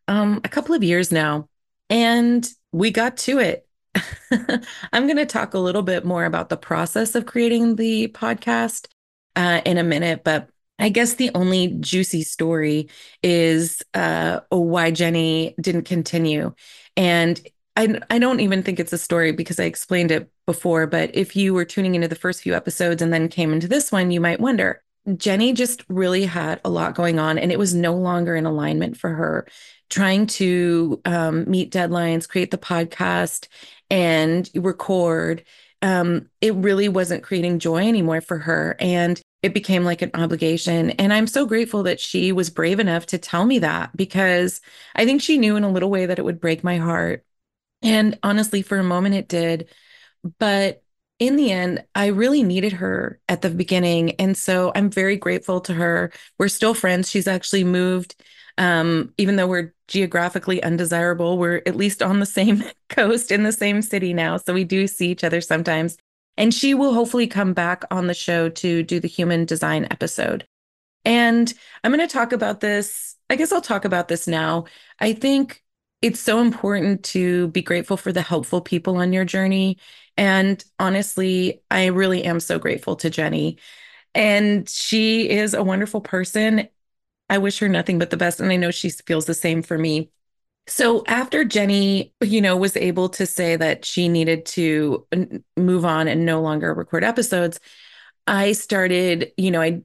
um, 0.07 0.41
a 0.43 0.49
couple 0.49 0.75
of 0.75 0.83
years 0.83 1.11
now. 1.11 1.49
And 1.89 2.47
we 2.71 2.91
got 2.91 3.17
to 3.17 3.39
it 3.39 3.69
I'm 4.31 5.05
going 5.05 5.17
to 5.17 5.25
talk 5.25 5.53
a 5.53 5.59
little 5.59 5.81
bit 5.81 6.05
more 6.05 6.25
about 6.25 6.49
the 6.49 6.57
process 6.57 7.15
of 7.15 7.25
creating 7.25 7.75
the 7.75 8.09
podcast 8.09 8.87
uh, 9.35 9.61
in 9.65 9.77
a 9.77 9.83
minute, 9.83 10.23
but 10.23 10.49
I 10.77 10.89
guess 10.89 11.15
the 11.15 11.31
only 11.35 11.75
juicy 11.79 12.23
story 12.23 12.89
is 13.21 13.81
uh, 13.93 14.41
why 14.49 14.91
Jenny 14.91 15.55
didn't 15.59 15.83
continue. 15.83 16.53
And 16.95 17.39
I, 17.79 17.97
I 18.09 18.19
don't 18.19 18.41
even 18.41 18.61
think 18.61 18.77
it's 18.77 18.91
a 18.91 18.97
story 18.97 19.31
because 19.31 19.57
I 19.57 19.63
explained 19.63 20.11
it 20.11 20.29
before. 20.45 20.85
But 20.85 21.15
if 21.15 21.37
you 21.37 21.53
were 21.53 21.63
tuning 21.63 21.95
into 21.95 22.09
the 22.09 22.15
first 22.15 22.41
few 22.41 22.53
episodes 22.53 23.01
and 23.01 23.13
then 23.13 23.29
came 23.29 23.53
into 23.53 23.69
this 23.69 23.89
one, 23.89 24.11
you 24.11 24.19
might 24.19 24.41
wonder. 24.41 24.83
Jenny 25.15 25.53
just 25.53 25.85
really 25.87 26.25
had 26.25 26.59
a 26.65 26.69
lot 26.69 26.93
going 26.93 27.19
on, 27.19 27.37
and 27.37 27.53
it 27.53 27.57
was 27.57 27.73
no 27.73 27.95
longer 27.95 28.35
in 28.35 28.45
alignment 28.45 28.97
for 28.97 29.11
her. 29.11 29.47
Trying 29.89 30.27
to 30.27 30.99
um, 31.05 31.49
meet 31.49 31.71
deadlines, 31.71 32.27
create 32.27 32.51
the 32.51 32.57
podcast, 32.57 33.47
and 33.89 34.49
record, 34.53 35.45
um, 35.81 36.29
it 36.41 36.53
really 36.55 36.89
wasn't 36.89 37.23
creating 37.23 37.59
joy 37.59 37.87
anymore 37.87 38.19
for 38.19 38.39
her. 38.39 38.75
And 38.81 39.21
it 39.41 39.53
became 39.53 39.85
like 39.85 40.01
an 40.01 40.11
obligation. 40.15 40.89
And 40.91 41.13
I'm 41.13 41.27
so 41.27 41.45
grateful 41.45 41.83
that 41.83 42.01
she 42.01 42.33
was 42.33 42.49
brave 42.49 42.81
enough 42.81 43.05
to 43.07 43.17
tell 43.17 43.45
me 43.45 43.59
that 43.59 43.95
because 43.95 44.59
I 44.95 45.05
think 45.05 45.21
she 45.21 45.37
knew 45.37 45.55
in 45.55 45.63
a 45.63 45.71
little 45.71 45.89
way 45.89 46.05
that 46.07 46.19
it 46.19 46.25
would 46.25 46.41
break 46.41 46.61
my 46.61 46.75
heart. 46.75 47.23
And 47.81 48.17
honestly, 48.23 48.61
for 48.61 48.77
a 48.77 48.83
moment 48.83 49.15
it 49.15 49.27
did. 49.27 49.69
But 50.37 50.83
in 51.17 51.35
the 51.35 51.51
end, 51.51 51.83
I 51.95 52.07
really 52.07 52.43
needed 52.43 52.73
her 52.73 53.19
at 53.27 53.41
the 53.41 53.49
beginning. 53.49 54.11
And 54.11 54.37
so 54.37 54.71
I'm 54.75 54.89
very 54.89 55.17
grateful 55.17 55.61
to 55.61 55.73
her. 55.73 56.11
We're 56.37 56.47
still 56.47 56.73
friends. 56.73 57.09
She's 57.09 57.27
actually 57.27 57.63
moved 57.63 58.15
um, 58.59 59.13
even 59.17 59.37
though 59.37 59.47
we're 59.47 59.73
geographically 59.87 60.61
undesirable, 60.61 61.37
we're 61.37 61.61
at 61.65 61.77
least 61.77 62.03
on 62.03 62.19
the 62.19 62.25
same 62.25 62.61
coast 62.89 63.31
in 63.31 63.43
the 63.43 63.53
same 63.53 63.81
city 63.81 64.13
now. 64.13 64.35
So 64.37 64.53
we 64.53 64.65
do 64.65 64.85
see 64.85 65.09
each 65.09 65.23
other 65.23 65.41
sometimes. 65.41 65.97
And 66.37 66.53
she 66.53 66.73
will 66.73 66.93
hopefully 66.93 67.25
come 67.25 67.53
back 67.53 67.83
on 67.89 68.07
the 68.07 68.13
show 68.13 68.49
to 68.49 68.83
do 68.83 68.99
the 68.99 69.07
human 69.07 69.45
design 69.45 69.87
episode. 69.89 70.45
And 71.05 71.51
I'm 71.83 71.91
going 71.91 72.05
to 72.05 72.13
talk 72.13 72.33
about 72.33 72.59
this. 72.59 73.15
I 73.29 73.37
guess 73.37 73.51
I'll 73.51 73.61
talk 73.61 73.85
about 73.85 74.09
this 74.09 74.27
now. 74.27 74.65
I 74.99 75.13
think 75.13 75.63
it's 76.01 76.19
so 76.19 76.39
important 76.39 77.03
to 77.03 77.49
be 77.49 77.61
grateful 77.61 77.97
for 77.97 78.11
the 78.11 78.21
helpful 78.21 78.61
people 78.61 78.97
on 78.97 79.11
your 79.13 79.25
journey. 79.25 79.77
And 80.17 80.63
honestly, 80.79 81.61
I 81.69 81.87
really 81.87 82.23
am 82.23 82.39
so 82.39 82.57
grateful 82.59 82.95
to 82.97 83.09
Jenny. 83.09 83.57
And 84.15 84.69
she 84.69 85.29
is 85.29 85.53
a 85.53 85.63
wonderful 85.63 86.01
person. 86.01 86.69
I 87.29 87.39
wish 87.39 87.59
her 87.59 87.69
nothing 87.69 87.99
but 87.99 88.09
the 88.11 88.17
best. 88.17 88.39
And 88.39 88.51
I 88.51 88.57
know 88.57 88.71
she 88.71 88.89
feels 88.89 89.25
the 89.25 89.33
same 89.33 89.63
for 89.63 89.77
me. 89.77 90.11
So 90.67 91.03
after 91.07 91.45
Jenny, 91.45 92.13
you 92.21 92.41
know, 92.41 92.57
was 92.57 92.77
able 92.77 93.09
to 93.09 93.25
say 93.25 93.55
that 93.57 93.85
she 93.85 94.09
needed 94.09 94.45
to 94.47 95.07
move 95.57 95.85
on 95.85 96.07
and 96.07 96.25
no 96.25 96.41
longer 96.41 96.73
record 96.73 97.03
episodes, 97.03 97.59
I 98.27 98.53
started, 98.53 99.31
you 99.37 99.51
know, 99.51 99.61
I 99.61 99.83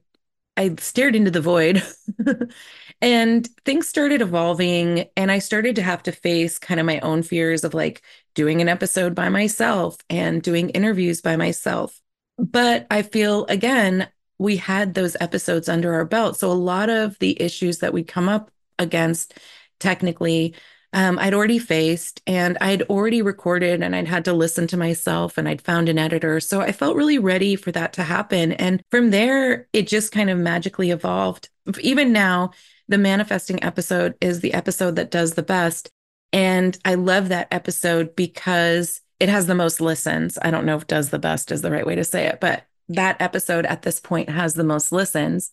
I 0.57 0.75
stared 0.79 1.15
into 1.15 1.31
the 1.31 1.41
void 1.41 1.83
and 3.01 3.47
things 3.65 3.87
started 3.87 4.21
evolving. 4.21 5.05
And 5.15 5.31
I 5.31 5.39
started 5.39 5.75
to 5.77 5.81
have 5.81 6.03
to 6.03 6.11
face 6.11 6.57
kind 6.57 6.79
of 6.79 6.85
my 6.85 6.99
own 6.99 7.23
fears 7.23 7.63
of 7.63 7.73
like 7.73 8.01
doing 8.33 8.61
an 8.61 8.69
episode 8.69 9.15
by 9.15 9.29
myself 9.29 9.97
and 10.09 10.41
doing 10.41 10.69
interviews 10.69 11.21
by 11.21 11.35
myself. 11.35 11.99
But 12.37 12.87
I 12.91 13.01
feel 13.01 13.45
again, 13.45 14.07
we 14.37 14.57
had 14.57 14.93
those 14.93 15.15
episodes 15.19 15.69
under 15.69 15.93
our 15.93 16.05
belt. 16.05 16.37
So 16.37 16.51
a 16.51 16.53
lot 16.53 16.89
of 16.89 17.17
the 17.19 17.41
issues 17.41 17.79
that 17.79 17.93
we 17.93 18.03
come 18.03 18.27
up 18.27 18.51
against 18.77 19.35
technically 19.79 20.55
um, 20.95 21.19
I'd 21.19 21.33
already 21.33 21.59
faced 21.59 22.21
and 22.25 22.57
I'd 22.61 22.83
already 22.83 23.21
recorded 23.21 23.83
and 23.83 23.93
I'd 23.93 24.07
had 24.07 24.23
to 24.25 24.33
listen 24.33 24.65
to 24.67 24.77
myself 24.77 25.37
and 25.37 25.45
I'd 25.45 25.61
found 25.61 25.89
an 25.89 25.99
editor. 25.99 26.39
So 26.39 26.61
I 26.61 26.71
felt 26.71 26.95
really 26.95 27.19
ready 27.19 27.57
for 27.57 27.73
that 27.73 27.91
to 27.93 28.03
happen. 28.03 28.53
And 28.53 28.81
from 28.91 29.11
there, 29.11 29.67
it 29.73 29.89
just 29.89 30.13
kind 30.13 30.29
of 30.29 30.37
magically 30.37 30.91
evolved. 30.91 31.49
Even 31.81 32.13
now, 32.13 32.51
the 32.87 32.97
manifesting 32.97 33.63
episode 33.63 34.15
is 34.21 34.39
the 34.39 34.53
episode 34.53 34.95
that 34.97 35.11
does 35.11 35.33
the 35.33 35.43
best. 35.43 35.89
And 36.31 36.77
I 36.85 36.95
love 36.95 37.29
that 37.29 37.47
episode 37.51 38.15
because 38.15 39.01
it 39.19 39.29
has 39.29 39.47
the 39.47 39.55
most 39.55 39.81
listens. 39.81 40.37
I 40.41 40.51
don't 40.51 40.65
know 40.65 40.75
if 40.75 40.87
does 40.87 41.09
the 41.09 41.19
best 41.19 41.51
is 41.51 41.61
the 41.61 41.71
right 41.71 41.85
way 41.85 41.95
to 41.95 42.03
say 42.03 42.27
it, 42.27 42.39
but 42.41 42.63
that 42.89 43.21
episode 43.21 43.65
at 43.65 43.81
this 43.81 43.99
point 43.99 44.29
has 44.29 44.53
the 44.53 44.63
most 44.63 44.91
listens. 44.91 45.51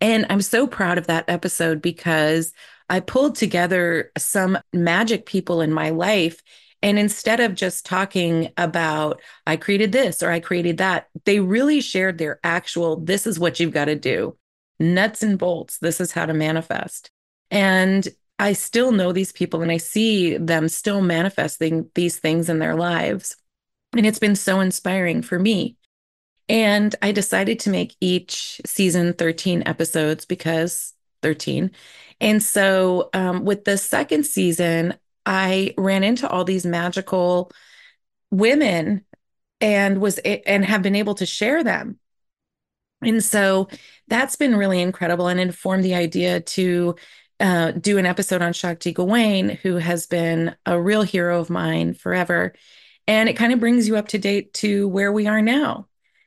And 0.00 0.26
I'm 0.30 0.42
so 0.42 0.66
proud 0.66 0.98
of 0.98 1.06
that 1.08 1.24
episode 1.28 1.82
because 1.82 2.52
I 2.88 3.00
pulled 3.00 3.34
together 3.34 4.12
some 4.16 4.58
magic 4.72 5.26
people 5.26 5.60
in 5.60 5.72
my 5.72 5.90
life. 5.90 6.42
And 6.80 6.98
instead 6.98 7.40
of 7.40 7.56
just 7.56 7.84
talking 7.84 8.52
about, 8.56 9.20
I 9.46 9.56
created 9.56 9.90
this 9.90 10.22
or 10.22 10.30
I 10.30 10.38
created 10.38 10.78
that, 10.78 11.08
they 11.24 11.40
really 11.40 11.80
shared 11.80 12.18
their 12.18 12.38
actual, 12.44 13.00
this 13.00 13.26
is 13.26 13.38
what 13.38 13.58
you've 13.58 13.72
got 13.72 13.86
to 13.86 13.96
do, 13.96 14.36
nuts 14.78 15.22
and 15.22 15.38
bolts. 15.38 15.78
This 15.78 16.00
is 16.00 16.12
how 16.12 16.26
to 16.26 16.34
manifest. 16.34 17.10
And 17.50 18.06
I 18.38 18.52
still 18.52 18.92
know 18.92 19.12
these 19.12 19.32
people 19.32 19.62
and 19.62 19.72
I 19.72 19.78
see 19.78 20.36
them 20.36 20.68
still 20.68 21.00
manifesting 21.00 21.90
these 21.94 22.18
things 22.18 22.48
in 22.48 22.58
their 22.58 22.76
lives. 22.76 23.36
And 23.96 24.06
it's 24.06 24.18
been 24.18 24.36
so 24.36 24.60
inspiring 24.60 25.22
for 25.22 25.38
me. 25.38 25.76
And 26.48 26.94
I 27.02 27.12
decided 27.12 27.60
to 27.60 27.70
make 27.70 27.96
each 28.00 28.60
season 28.64 29.12
13 29.12 29.64
episodes 29.66 30.24
because 30.24 30.94
13. 31.22 31.70
And 32.20 32.42
so 32.42 33.10
um, 33.12 33.44
with 33.44 33.64
the 33.64 33.76
second 33.76 34.24
season, 34.24 34.94
I 35.26 35.74
ran 35.76 36.04
into 36.04 36.28
all 36.28 36.44
these 36.44 36.64
magical 36.64 37.50
women 38.30 39.04
and 39.60 40.00
was 40.00 40.18
and 40.18 40.64
have 40.64 40.82
been 40.82 40.96
able 40.96 41.16
to 41.16 41.26
share 41.26 41.62
them. 41.64 41.98
And 43.02 43.22
so 43.22 43.68
that's 44.08 44.36
been 44.36 44.56
really 44.56 44.80
incredible 44.80 45.28
and 45.28 45.38
informed 45.38 45.84
the 45.84 45.94
idea 45.94 46.40
to 46.40 46.96
uh, 47.40 47.70
do 47.72 47.98
an 47.98 48.06
episode 48.06 48.42
on 48.42 48.52
Shakti 48.52 48.92
Gawain, 48.92 49.50
who 49.62 49.76
has 49.76 50.06
been 50.06 50.56
a 50.66 50.80
real 50.80 51.02
hero 51.02 51.40
of 51.40 51.50
mine 51.50 51.94
forever. 51.94 52.54
And 53.06 53.28
it 53.28 53.36
kind 53.36 53.52
of 53.52 53.60
brings 53.60 53.86
you 53.86 53.96
up 53.96 54.08
to 54.08 54.18
date 54.18 54.52
to 54.54 54.88
where 54.88 55.12
we 55.12 55.26
are 55.26 55.40
now. 55.40 55.86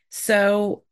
So 0.09 0.83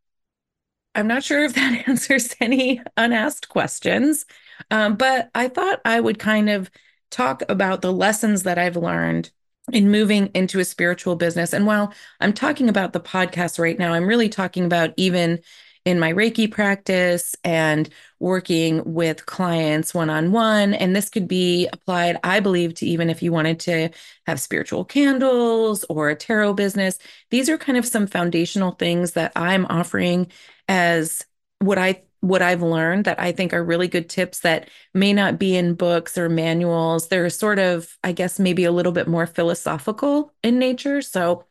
I'm 0.95 1.07
not 1.07 1.23
sure 1.23 1.43
if 1.45 1.55
that 1.55 1.83
answers 1.87 2.35
any 2.41 2.81
unasked 2.97 3.49
questions, 3.49 4.25
um, 4.71 4.95
but 4.97 5.29
I 5.33 5.47
thought 5.47 5.81
I 5.85 5.99
would 5.99 6.19
kind 6.19 6.49
of 6.49 6.69
talk 7.09 7.43
about 7.49 7.81
the 7.81 7.93
lessons 7.93 8.43
that 8.43 8.57
I've 8.57 8.75
learned 8.75 9.31
in 9.71 9.91
moving 9.91 10.27
into 10.33 10.59
a 10.59 10.65
spiritual 10.65 11.15
business. 11.15 11.53
And 11.53 11.65
while 11.65 11.93
I'm 12.19 12.33
talking 12.33 12.69
about 12.69 12.93
the 12.93 12.99
podcast 12.99 13.59
right 13.59 13.77
now, 13.77 13.93
I'm 13.93 14.07
really 14.07 14.29
talking 14.29 14.65
about 14.65 14.93
even 14.97 15.39
in 15.85 15.99
my 15.99 16.13
Reiki 16.13 16.51
practice 16.51 17.35
and 17.43 17.89
working 18.19 18.81
with 18.93 19.25
clients 19.25 19.93
one 19.93 20.09
on 20.09 20.31
one. 20.31 20.73
And 20.73 20.95
this 20.95 21.09
could 21.09 21.27
be 21.27 21.67
applied, 21.71 22.17
I 22.23 22.39
believe, 22.39 22.73
to 22.75 22.85
even 22.85 23.09
if 23.09 23.23
you 23.23 23.31
wanted 23.31 23.59
to 23.61 23.89
have 24.27 24.39
spiritual 24.39 24.85
candles 24.85 25.85
or 25.89 26.09
a 26.09 26.15
tarot 26.15 26.53
business. 26.53 26.97
These 27.31 27.49
are 27.49 27.57
kind 27.57 27.77
of 27.77 27.85
some 27.85 28.07
foundational 28.07 28.71
things 28.71 29.13
that 29.13 29.31
I'm 29.35 29.65
offering 29.67 30.31
as 30.67 31.25
what 31.59 31.77
I 31.77 32.03
what 32.21 32.41
I've 32.41 32.61
learned 32.61 33.05
that 33.05 33.19
I 33.19 33.31
think 33.31 33.53
are 33.53 33.63
really 33.63 33.87
good 33.87 34.09
tips 34.09 34.41
that 34.41 34.69
may 34.93 35.13
not 35.13 35.39
be 35.39 35.55
in 35.55 35.73
books 35.73 36.17
or 36.17 36.27
manuals. 36.27 37.07
They're 37.07 37.29
sort 37.29 37.59
of, 37.59 37.97
I 38.03 38.11
guess, 38.11 38.39
maybe 38.39 38.65
a 38.65 38.71
little 38.71 38.91
bit 38.91 39.07
more 39.07 39.25
philosophical 39.25 40.33
in 40.43 40.59
nature. 40.59 41.01
So, 41.01 41.45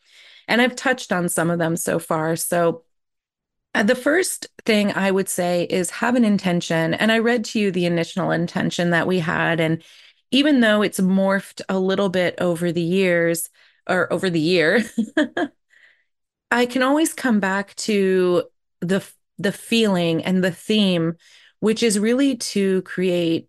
and 0.46 0.60
I've 0.60 0.76
touched 0.76 1.10
on 1.10 1.28
some 1.28 1.50
of 1.50 1.58
them 1.58 1.76
so 1.76 1.98
far. 1.98 2.36
So, 2.36 2.84
Uh, 3.78 3.84
the 3.84 3.94
first 3.94 4.48
thing 4.66 4.90
I 4.90 5.12
would 5.12 5.28
say 5.28 5.62
is 5.62 5.90
have 5.90 6.16
an 6.16 6.24
intention. 6.24 6.94
And 6.94 7.12
I 7.12 7.20
read 7.20 7.44
to 7.46 7.60
you 7.60 7.70
the 7.70 7.86
initial 7.86 8.32
intention 8.32 8.90
that 8.90 9.06
we 9.06 9.20
had. 9.20 9.60
And 9.60 9.84
even 10.32 10.58
though 10.58 10.82
it's 10.82 10.98
morphed 10.98 11.60
a 11.68 11.78
little 11.78 12.08
bit 12.08 12.34
over 12.40 12.72
the 12.72 12.82
years 12.82 13.48
or 13.88 14.12
over 14.12 14.30
the 14.30 14.40
year, 14.40 14.82
I 16.50 16.66
can 16.66 16.82
always 16.82 17.14
come 17.14 17.38
back 17.38 17.76
to 17.76 18.44
the 18.80 19.08
the 19.38 19.52
feeling 19.52 20.24
and 20.24 20.42
the 20.42 20.50
theme, 20.50 21.14
which 21.60 21.84
is 21.84 22.00
really 22.00 22.34
to 22.34 22.82
create 22.82 23.48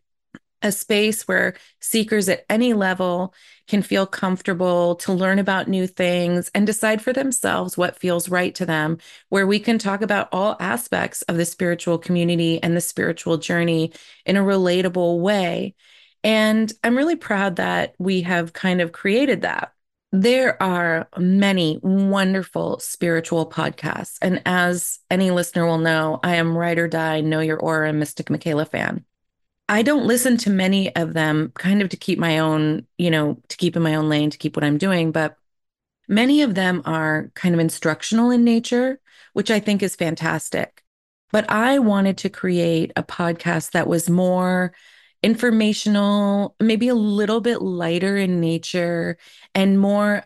a 0.62 0.72
space 0.72 1.28
where 1.28 1.56
seekers 1.80 2.30
at 2.30 2.46
any 2.50 2.74
level 2.74 3.34
can 3.68 3.82
feel 3.82 4.06
comfortable 4.06 4.96
to 4.96 5.14
learn 5.14 5.40
about 5.40 5.68
new 5.68 5.86
things 5.88 6.50
and 6.56 6.66
decide 6.66 7.02
for 7.02 7.14
themselves 7.14 7.78
what 7.78 8.00
feels 8.00 8.30
right 8.30 8.56
to 8.56 8.66
them, 8.66 8.98
where 9.30 9.48
we 9.48 9.60
can 9.60 9.78
talk 9.78 10.02
about 10.02 10.30
all 10.32 10.58
aspects 10.60 11.22
of 11.24 11.38
the 11.38 11.46
spiritual 11.46 11.98
community 11.98 12.62
and 12.62 12.76
the 12.76 12.82
spiritual 12.82 13.38
journey 13.38 13.94
in 14.26 14.36
a 14.36 14.44
relatable 14.44 15.20
way. 15.20 15.76
And 16.24 16.72
I'm 16.84 16.98
really 16.98 17.16
proud 17.16 17.58
that 17.58 17.96
we 18.00 18.22
have 18.24 18.54
kind 18.54 18.82
of 18.82 18.92
created 18.92 19.44
that. 19.44 19.74
There 20.12 20.62
are 20.62 21.08
many 21.18 21.80
wonderful 21.84 22.80
spiritual 22.80 23.48
podcasts. 23.48 24.18
And 24.22 24.42
as 24.46 25.00
any 25.12 25.30
listener 25.30 25.68
will 25.68 25.78
know, 25.78 26.20
I 26.24 26.36
am 26.38 26.58
Ride 26.58 26.80
or 26.80 26.88
Die, 26.88 27.22
Know 27.22 27.42
Your 27.42 27.60
Aura, 27.60 27.90
and 27.90 28.00
Mystic 28.00 28.30
Michaela 28.32 28.66
fan. 28.66 29.06
I 29.70 29.84
don't 29.84 30.08
listen 30.08 30.36
to 30.38 30.50
many 30.50 30.94
of 30.96 31.14
them 31.14 31.52
kind 31.54 31.84
of 31.84 31.90
to 31.90 31.98
keep 31.98 32.18
my 32.18 32.40
own, 32.40 32.88
you 32.98 33.12
know, 33.12 33.40
to 33.50 33.58
keep 33.58 33.76
in 33.76 33.84
my 33.84 33.94
own 33.94 34.10
lane, 34.10 34.32
to 34.32 34.38
keep 34.38 34.58
what 34.58 34.64
I'm 34.66 34.80
doing. 34.80 35.12
But 35.12 35.36
many 36.08 36.42
of 36.42 36.56
them 36.56 36.82
are 36.86 37.32
kind 37.36 37.54
of 37.54 37.62
instructional 37.62 38.32
in 38.32 38.44
nature, 38.44 39.00
which 39.34 39.52
I 39.52 39.60
think 39.60 39.84
is 39.84 39.96
fantastic. 39.96 40.84
But 41.32 41.52
I 41.52 41.78
wanted 41.78 42.18
to 42.20 42.30
create 42.30 42.92
a 42.96 43.04
podcast 43.04 43.72
that 43.72 43.88
was 43.88 44.10
more 44.10 44.74
informational, 45.22 46.56
maybe 46.60 46.88
a 46.88 46.96
little 46.96 47.40
bit 47.40 47.62
lighter 47.62 48.18
in 48.18 48.40
nature 48.40 49.18
and 49.54 49.80
more 49.80 50.24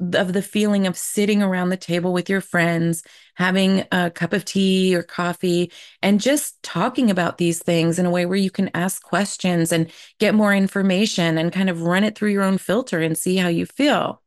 of 0.00 0.32
the 0.32 0.42
feeling 0.42 0.86
of 0.86 0.96
sitting 0.96 1.42
around 1.42 1.68
the 1.68 1.76
table 1.76 2.12
with 2.12 2.28
your 2.28 2.40
friends, 2.40 3.02
having 3.34 3.84
a 3.92 4.10
cup 4.10 4.32
of 4.32 4.44
tea 4.44 4.94
or 4.96 5.02
coffee, 5.02 5.70
and 6.02 6.20
just 6.20 6.60
talking 6.62 7.10
about 7.10 7.38
these 7.38 7.62
things 7.62 7.98
in 7.98 8.06
a 8.06 8.10
way 8.10 8.26
where 8.26 8.36
you 8.36 8.50
can 8.50 8.70
ask 8.74 9.02
questions 9.02 9.70
and 9.70 9.90
get 10.18 10.34
more 10.34 10.54
information 10.54 11.38
and 11.38 11.52
kind 11.52 11.70
of 11.70 11.82
run 11.82 12.04
it 12.04 12.16
through 12.16 12.30
your 12.30 12.42
own 12.42 12.58
filter 12.58 13.00
and 13.00 13.16
see 13.16 13.36
how 13.36 13.48
you 13.48 13.66
feel. 13.66 14.22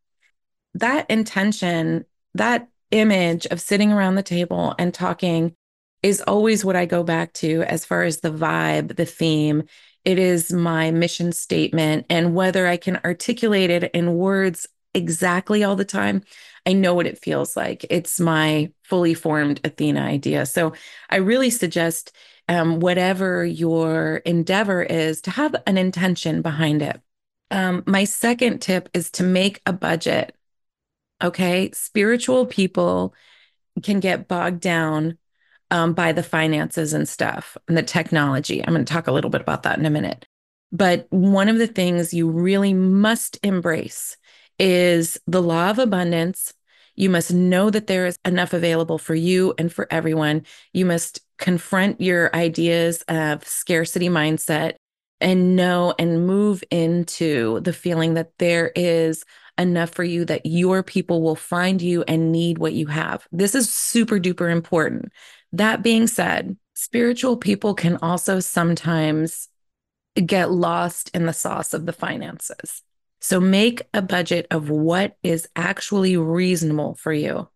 That 0.76 1.10
intention, 1.10 2.06
that 2.36 2.68
image 2.92 3.46
of 3.48 3.60
sitting 3.60 3.92
around 3.92 4.16
the 4.16 4.24
table 4.24 4.76
and 4.80 4.94
talking 4.94 5.56
is 6.04 6.22
always 6.22 6.64
what 6.64 6.76
I 6.76 6.86
go 6.86 7.04
back 7.04 7.34
to 7.34 7.64
as 7.64 7.84
far 7.86 8.04
as 8.04 8.20
the 8.20 8.32
vibe, 8.32 8.96
the 8.96 9.06
theme, 9.06 9.64
it 10.06 10.20
is 10.20 10.54
my 10.54 10.92
mission 10.92 11.32
statement. 11.32 12.06
And 12.10 12.36
whether 12.36 12.68
I 12.68 12.78
can 12.78 13.00
articulate 13.04 13.72
it 13.72 13.92
in 13.92 14.16
words 14.16 14.68
exactly 14.96 15.64
all 15.64 15.76
the 15.76 15.86
time, 15.86 16.24
I 16.66 16.74
know 16.74 16.94
what 16.94 17.08
it 17.08 17.20
feels 17.20 17.56
like. 17.56 17.86
It's 17.90 18.20
my 18.20 18.72
fully 18.84 19.14
formed 19.14 19.62
Athena 19.64 20.02
idea. 20.02 20.46
So 20.46 20.74
I 21.10 21.18
really 21.18 21.50
suggest 21.50 22.16
um, 22.48 22.80
whatever 22.80 23.46
your 23.46 24.18
endeavor 24.18 24.82
is 24.82 25.22
to 25.22 25.32
have 25.32 25.56
an 25.68 25.78
intention 25.78 26.42
behind 26.42 26.82
it. 26.82 27.00
Um, 27.52 27.84
my 27.86 28.04
second 28.04 28.62
tip 28.62 28.90
is 28.94 29.12
to 29.12 29.24
make 29.24 29.62
a 29.66 29.74
budget. 29.74 30.36
Okay. 31.24 31.72
Spiritual 31.72 32.46
people 32.46 33.14
can 33.84 34.00
get 34.00 34.28
bogged 34.28 34.62
down 34.62 35.18
um, 35.72 35.94
by 35.94 36.12
the 36.12 36.24
finances 36.24 36.94
and 36.94 37.08
stuff 37.08 37.58
and 37.68 37.78
the 37.78 37.84
technology. 37.84 38.62
I'm 38.64 38.74
going 38.74 38.86
to 38.86 38.94
talk 38.94 39.08
a 39.08 39.12
little 39.12 39.30
bit 39.30 39.42
about 39.42 39.64
that 39.64 39.78
in 39.78 39.86
a 39.86 39.90
minute. 39.92 40.28
But 40.72 41.08
one 41.10 41.50
of 41.50 41.58
the 41.58 41.68
things 41.68 42.14
you 42.14 42.30
really 42.30 42.74
must 42.74 43.40
embrace 43.44 44.18
is 44.60 45.20
the 45.28 45.42
law 45.42 45.70
of 45.70 45.80
abundance. 45.80 46.54
You 46.96 47.10
must 47.10 47.34
know 47.34 47.70
that 47.70 47.88
there 47.88 48.06
is 48.06 48.18
enough 48.24 48.54
available 48.54 48.98
for 48.98 49.16
you 49.16 49.54
and 49.58 49.72
for 49.72 49.88
everyone. 49.92 50.46
You 50.74 50.86
must 50.86 51.20
confront 51.38 52.00
your 52.00 52.34
ideas 52.36 53.04
of 53.08 53.46
scarcity 53.46 54.08
mindset 54.08 54.76
and 55.20 55.56
know 55.56 55.94
and 56.00 56.26
move 56.26 56.64
into 56.72 57.60
the 57.62 57.74
feeling 57.74 58.14
that 58.14 58.32
there 58.38 58.72
is 58.76 59.24
enough 59.58 59.90
for 59.90 60.04
you 60.04 60.26
that 60.26 60.46
your 60.46 60.84
people 60.84 61.22
will 61.22 61.36
find 61.36 61.82
you 61.82 62.04
and 62.08 62.32
need 62.32 62.58
what 62.58 62.74
you 62.74 62.88
have. 62.88 63.26
This 63.32 63.56
is 63.56 63.74
super 63.74 64.20
duper 64.20 64.52
important 64.52 65.12
that 65.56 65.82
being 65.82 66.08
said, 66.08 66.58
spiritual 66.74 67.38
people 67.38 67.74
can 67.74 67.98
also 67.98 68.40
sometimes 68.42 69.48
get 70.26 70.52
lost 70.52 71.10
in 71.14 71.26
the 71.26 71.34
sauce 71.34 71.74
of 71.74 71.86
the 71.86 71.94
finances. 71.94 72.82
So 73.26 73.40
make 73.40 73.82
a 73.92 74.04
budget 74.04 74.46
of 74.52 74.70
what 74.70 75.18
is 75.24 75.50
actually 75.56 76.16
reasonable 76.16 76.94
for 76.94 77.12
you. 77.12 77.50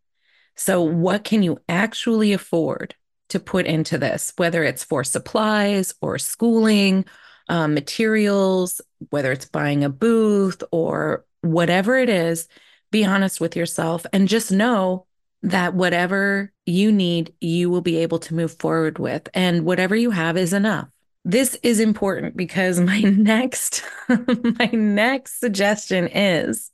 So, 0.55 0.81
what 0.81 1.23
can 1.23 1.43
you 1.43 1.59
actually 1.69 2.33
afford 2.33 2.95
to 3.27 3.39
put 3.39 3.67
into 3.67 3.99
this, 3.99 4.33
whether 4.37 4.63
it's 4.63 4.83
for 4.83 5.03
supplies 5.03 5.93
or 6.01 6.17
schooling, 6.17 7.05
um, 7.49 7.75
materials, 7.75 8.81
whether 9.11 9.31
it's 9.31 9.45
buying 9.45 9.83
a 9.83 9.89
booth 9.89 10.63
or 10.71 11.23
whatever 11.41 11.99
it 11.99 12.09
is? 12.09 12.47
Be 12.89 13.05
honest 13.05 13.39
with 13.39 13.55
yourself 13.55 14.07
and 14.11 14.27
just 14.27 14.51
know 14.51 15.05
that 15.43 15.75
whatever 15.75 16.51
you 16.65 16.91
need, 16.91 17.35
you 17.39 17.69
will 17.69 17.81
be 17.81 17.97
able 17.97 18.17
to 18.17 18.33
move 18.33 18.57
forward 18.57 18.97
with. 18.97 19.29
And 19.35 19.65
whatever 19.65 19.95
you 19.95 20.09
have 20.09 20.35
is 20.35 20.51
enough. 20.51 20.89
This 21.25 21.57
is 21.63 21.79
important 21.79 22.35
because 22.35 22.79
my 22.79 23.01
next 23.01 23.83
my 24.07 24.69
next 24.73 25.39
suggestion 25.39 26.07
is 26.07 26.71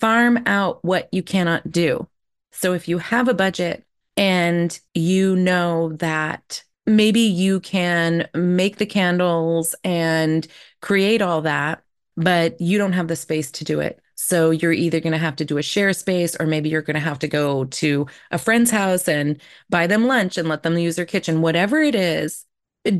farm 0.00 0.42
out 0.46 0.84
what 0.84 1.08
you 1.12 1.22
cannot 1.22 1.70
do. 1.70 2.06
So 2.52 2.72
if 2.72 2.88
you 2.88 2.98
have 2.98 3.28
a 3.28 3.34
budget 3.34 3.84
and 4.16 4.78
you 4.94 5.36
know 5.36 5.92
that 5.94 6.62
maybe 6.86 7.20
you 7.20 7.60
can 7.60 8.28
make 8.34 8.76
the 8.76 8.86
candles 8.86 9.74
and 9.84 10.46
create 10.80 11.20
all 11.20 11.42
that, 11.42 11.82
but 12.16 12.58
you 12.60 12.78
don't 12.78 12.92
have 12.92 13.08
the 13.08 13.16
space 13.16 13.50
to 13.52 13.64
do 13.64 13.80
it. 13.80 14.00
So 14.14 14.50
you're 14.50 14.72
either 14.72 15.00
going 15.00 15.12
to 15.12 15.18
have 15.18 15.36
to 15.36 15.44
do 15.44 15.58
a 15.58 15.62
share 15.62 15.92
space 15.92 16.34
or 16.40 16.46
maybe 16.46 16.70
you're 16.70 16.80
going 16.80 16.94
to 16.94 17.00
have 17.00 17.18
to 17.18 17.28
go 17.28 17.66
to 17.66 18.06
a 18.30 18.38
friend's 18.38 18.70
house 18.70 19.08
and 19.08 19.40
buy 19.68 19.86
them 19.86 20.06
lunch 20.06 20.38
and 20.38 20.48
let 20.48 20.62
them 20.62 20.78
use 20.78 20.96
their 20.96 21.04
kitchen, 21.04 21.42
whatever 21.42 21.82
it 21.82 21.94
is. 21.94 22.45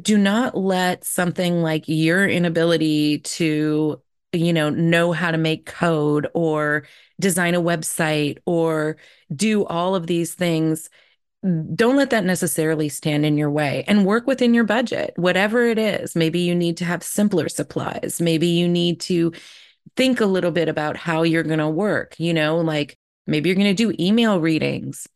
Do 0.02 0.18
not 0.18 0.56
let 0.56 1.04
something 1.04 1.62
like 1.62 1.84
your 1.86 2.26
inability 2.26 3.20
to, 3.20 4.02
you 4.32 4.52
know, 4.52 4.70
know 4.70 5.12
how 5.12 5.30
to 5.30 5.38
make 5.38 5.66
code 5.66 6.28
or 6.34 6.86
design 7.20 7.54
a 7.54 7.60
website 7.60 8.38
or 8.46 8.96
do 9.34 9.64
all 9.64 9.94
of 9.94 10.06
these 10.06 10.34
things 10.34 10.90
don't 11.74 11.96
let 11.96 12.10
that 12.10 12.24
necessarily 12.24 12.88
stand 12.88 13.24
in 13.24 13.36
your 13.36 13.50
way 13.50 13.84
and 13.86 14.04
work 14.04 14.26
within 14.26 14.54
your 14.54 14.64
budget, 14.64 15.12
whatever 15.16 15.64
it 15.64 15.78
is. 15.78 16.16
Maybe 16.16 16.40
you 16.40 16.54
need 16.54 16.76
to 16.78 16.84
have 16.84 17.02
simpler 17.02 17.48
supplies. 17.48 18.20
Maybe 18.20 18.48
you 18.48 18.68
need 18.68 19.00
to 19.02 19.32
think 19.96 20.20
a 20.20 20.26
little 20.26 20.50
bit 20.50 20.68
about 20.68 20.96
how 20.96 21.22
you're 21.22 21.42
going 21.42 21.60
to 21.60 21.68
work, 21.68 22.18
you 22.18 22.34
know, 22.34 22.58
like 22.58 22.98
maybe 23.26 23.48
you're 23.48 23.56
going 23.56 23.74
to 23.74 23.74
do 23.74 23.94
email 24.02 24.40
readings. 24.40 25.06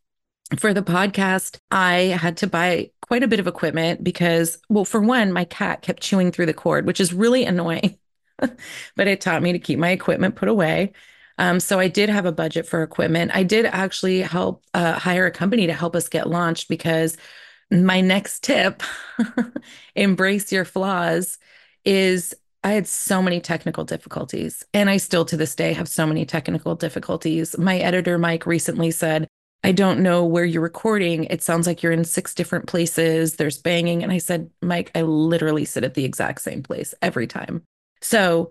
For 0.58 0.74
the 0.74 0.82
podcast, 0.82 1.58
I 1.70 2.16
had 2.20 2.38
to 2.38 2.46
buy 2.46 2.90
quite 3.10 3.24
a 3.24 3.28
bit 3.28 3.40
of 3.40 3.48
equipment 3.48 4.04
because, 4.04 4.58
well, 4.68 4.84
for 4.84 5.00
one, 5.00 5.32
my 5.32 5.44
cat 5.44 5.82
kept 5.82 6.00
chewing 6.00 6.30
through 6.30 6.46
the 6.46 6.54
cord, 6.54 6.86
which 6.86 7.00
is 7.00 7.12
really 7.12 7.44
annoying, 7.54 7.98
but 8.38 9.08
it 9.08 9.20
taught 9.20 9.42
me 9.42 9.50
to 9.50 9.58
keep 9.58 9.80
my 9.80 9.90
equipment 9.90 10.36
put 10.36 10.48
away. 10.48 10.92
Um, 11.36 11.58
so 11.58 11.80
I 11.80 11.88
did 11.88 12.08
have 12.08 12.24
a 12.24 12.30
budget 12.30 12.68
for 12.68 12.84
equipment. 12.84 13.32
I 13.34 13.42
did 13.42 13.66
actually 13.66 14.20
help 14.20 14.62
uh, 14.74 14.92
hire 14.92 15.26
a 15.26 15.32
company 15.32 15.66
to 15.66 15.72
help 15.72 15.96
us 15.96 16.08
get 16.08 16.28
launched 16.30 16.68
because 16.68 17.16
my 17.68 18.00
next 18.00 18.44
tip, 18.44 18.80
embrace 19.96 20.52
your 20.52 20.64
flaws, 20.64 21.38
is 21.84 22.32
I 22.62 22.72
had 22.72 22.86
so 22.86 23.20
many 23.20 23.40
technical 23.40 23.82
difficulties, 23.82 24.62
and 24.72 24.88
I 24.88 24.98
still 24.98 25.24
to 25.24 25.36
this 25.36 25.56
day 25.56 25.72
have 25.72 25.88
so 25.88 26.06
many 26.06 26.24
technical 26.26 26.76
difficulties. 26.76 27.58
My 27.58 27.78
editor, 27.78 28.18
Mike, 28.18 28.46
recently 28.46 28.92
said, 28.92 29.26
I 29.62 29.72
don't 29.72 30.00
know 30.00 30.24
where 30.24 30.44
you're 30.44 30.62
recording. 30.62 31.24
It 31.24 31.42
sounds 31.42 31.66
like 31.66 31.82
you're 31.82 31.92
in 31.92 32.04
six 32.04 32.34
different 32.34 32.66
places. 32.66 33.36
There's 33.36 33.58
banging. 33.58 34.02
And 34.02 34.10
I 34.10 34.18
said, 34.18 34.50
Mike, 34.62 34.90
I 34.94 35.02
literally 35.02 35.64
sit 35.64 35.84
at 35.84 35.94
the 35.94 36.04
exact 36.04 36.40
same 36.40 36.62
place 36.62 36.94
every 37.02 37.26
time. 37.26 37.62
So 38.00 38.50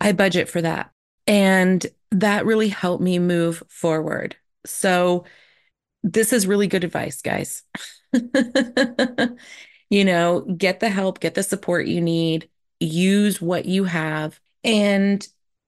I 0.00 0.12
budget 0.12 0.48
for 0.48 0.60
that. 0.60 0.90
And 1.26 1.84
that 2.10 2.44
really 2.44 2.68
helped 2.68 3.02
me 3.02 3.18
move 3.18 3.62
forward. 3.68 4.36
So 4.66 5.24
this 6.02 6.32
is 6.32 6.46
really 6.46 6.66
good 6.66 6.84
advice, 6.84 7.22
guys. 7.22 7.62
you 9.90 10.04
know, 10.04 10.40
get 10.40 10.80
the 10.80 10.90
help, 10.90 11.20
get 11.20 11.34
the 11.34 11.42
support 11.42 11.86
you 11.86 12.00
need 12.00 12.48
use 12.80 13.40
what 13.40 13.66
you 13.66 13.84
have. 13.84 14.40
And 14.64 15.26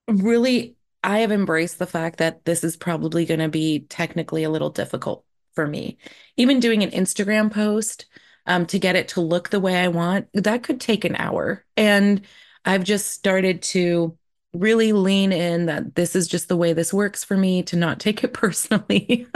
really, 0.08 0.76
I 1.02 1.18
have 1.20 1.32
embraced 1.32 1.78
the 1.78 1.86
fact 1.86 2.18
that 2.18 2.44
this 2.44 2.62
is 2.62 2.76
probably 2.76 3.24
going 3.24 3.40
to 3.40 3.48
be 3.48 3.80
technically 3.88 4.44
a 4.44 4.50
little 4.50 4.70
difficult 4.70 5.24
for 5.54 5.66
me. 5.66 5.98
Even 6.36 6.60
doing 6.60 6.82
an 6.82 6.90
Instagram 6.90 7.52
post 7.52 8.06
um, 8.46 8.66
to 8.66 8.78
get 8.78 8.96
it 8.96 9.08
to 9.08 9.20
look 9.20 9.50
the 9.50 9.60
way 9.60 9.76
I 9.76 9.88
want, 9.88 10.28
that 10.34 10.62
could 10.62 10.80
take 10.80 11.04
an 11.04 11.16
hour. 11.16 11.64
And 11.76 12.22
I've 12.64 12.84
just 12.84 13.08
started 13.08 13.62
to 13.62 14.16
really 14.54 14.92
lean 14.92 15.32
in 15.32 15.66
that 15.66 15.94
this 15.94 16.14
is 16.14 16.28
just 16.28 16.48
the 16.48 16.56
way 16.56 16.72
this 16.72 16.92
works 16.92 17.24
for 17.24 17.36
me, 17.36 17.62
to 17.64 17.76
not 17.76 18.00
take 18.00 18.22
it 18.22 18.32
personally. 18.32 19.26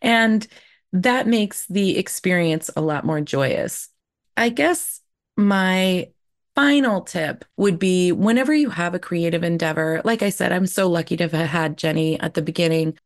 and 0.00 0.46
that 0.92 1.26
makes 1.26 1.66
the 1.66 1.98
experience 1.98 2.70
a 2.76 2.80
lot 2.80 3.04
more 3.04 3.20
joyous. 3.20 3.88
I 4.36 4.48
guess 4.48 5.00
my 5.36 6.08
final 6.54 7.00
tip 7.02 7.44
would 7.56 7.78
be 7.78 8.12
whenever 8.12 8.54
you 8.54 8.70
have 8.70 8.94
a 8.94 8.98
creative 8.98 9.42
endeavor, 9.42 10.00
like 10.04 10.22
I 10.22 10.30
said, 10.30 10.52
I'm 10.52 10.66
so 10.66 10.88
lucky 10.88 11.16
to 11.16 11.28
have 11.28 11.50
had 11.50 11.76
Jenny 11.76 12.18
at 12.20 12.34
the 12.34 12.42
beginning. 12.42 12.98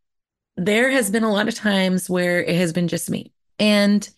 There 0.56 0.90
has 0.90 1.10
been 1.10 1.24
a 1.24 1.32
lot 1.32 1.48
of 1.48 1.54
times 1.54 2.10
where 2.10 2.42
it 2.42 2.56
has 2.56 2.72
been 2.72 2.88
just 2.88 3.10
me. 3.10 3.32
And 3.58 4.08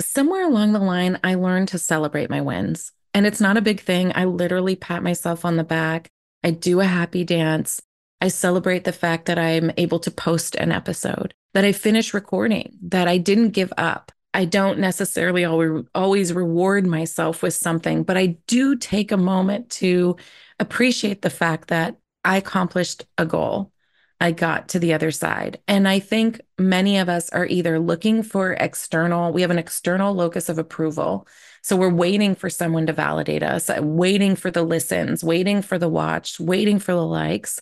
somewhere 0.00 0.46
along 0.46 0.72
the 0.72 0.78
line, 0.78 1.18
I 1.22 1.34
learned 1.34 1.68
to 1.68 1.78
celebrate 1.78 2.30
my 2.30 2.40
wins. 2.40 2.92
And 3.14 3.26
it's 3.26 3.40
not 3.40 3.56
a 3.56 3.62
big 3.62 3.80
thing. 3.80 4.12
I 4.14 4.24
literally 4.24 4.76
pat 4.76 5.02
myself 5.02 5.44
on 5.44 5.56
the 5.56 5.64
back. 5.64 6.08
I 6.44 6.50
do 6.50 6.80
a 6.80 6.84
happy 6.84 7.24
dance. 7.24 7.80
I 8.20 8.28
celebrate 8.28 8.84
the 8.84 8.92
fact 8.92 9.26
that 9.26 9.38
I'm 9.38 9.70
able 9.76 9.98
to 10.00 10.10
post 10.10 10.54
an 10.56 10.72
episode, 10.72 11.34
that 11.54 11.64
I 11.64 11.72
finish 11.72 12.14
recording, 12.14 12.76
that 12.82 13.08
I 13.08 13.18
didn't 13.18 13.50
give 13.50 13.72
up, 13.76 14.12
I 14.34 14.44
don't 14.44 14.78
necessarily 14.78 15.44
always 15.44 16.32
reward 16.32 16.86
myself 16.86 17.42
with 17.42 17.54
something, 17.54 18.02
but 18.02 18.16
I 18.16 18.36
do 18.46 18.76
take 18.76 19.10
a 19.10 19.16
moment 19.16 19.70
to 19.70 20.16
appreciate 20.60 21.22
the 21.22 21.30
fact 21.30 21.68
that 21.68 21.96
I 22.24 22.36
accomplished 22.36 23.04
a 23.16 23.24
goal. 23.24 23.72
I 24.20 24.32
got 24.32 24.68
to 24.70 24.78
the 24.78 24.92
other 24.94 25.10
side. 25.12 25.60
And 25.68 25.86
I 25.86 26.00
think 26.00 26.40
many 26.58 26.98
of 26.98 27.08
us 27.08 27.30
are 27.30 27.46
either 27.46 27.78
looking 27.78 28.22
for 28.22 28.52
external, 28.52 29.32
we 29.32 29.42
have 29.42 29.50
an 29.50 29.58
external 29.58 30.12
locus 30.12 30.48
of 30.48 30.58
approval. 30.58 31.26
So 31.62 31.76
we're 31.76 31.88
waiting 31.88 32.34
for 32.34 32.50
someone 32.50 32.86
to 32.86 32.92
validate 32.92 33.42
us, 33.42 33.70
uh, 33.70 33.78
waiting 33.80 34.34
for 34.36 34.50
the 34.50 34.62
listens, 34.62 35.22
waiting 35.22 35.62
for 35.62 35.78
the 35.78 35.88
watch, 35.88 36.40
waiting 36.40 36.78
for 36.78 36.92
the 36.92 37.04
likes, 37.04 37.60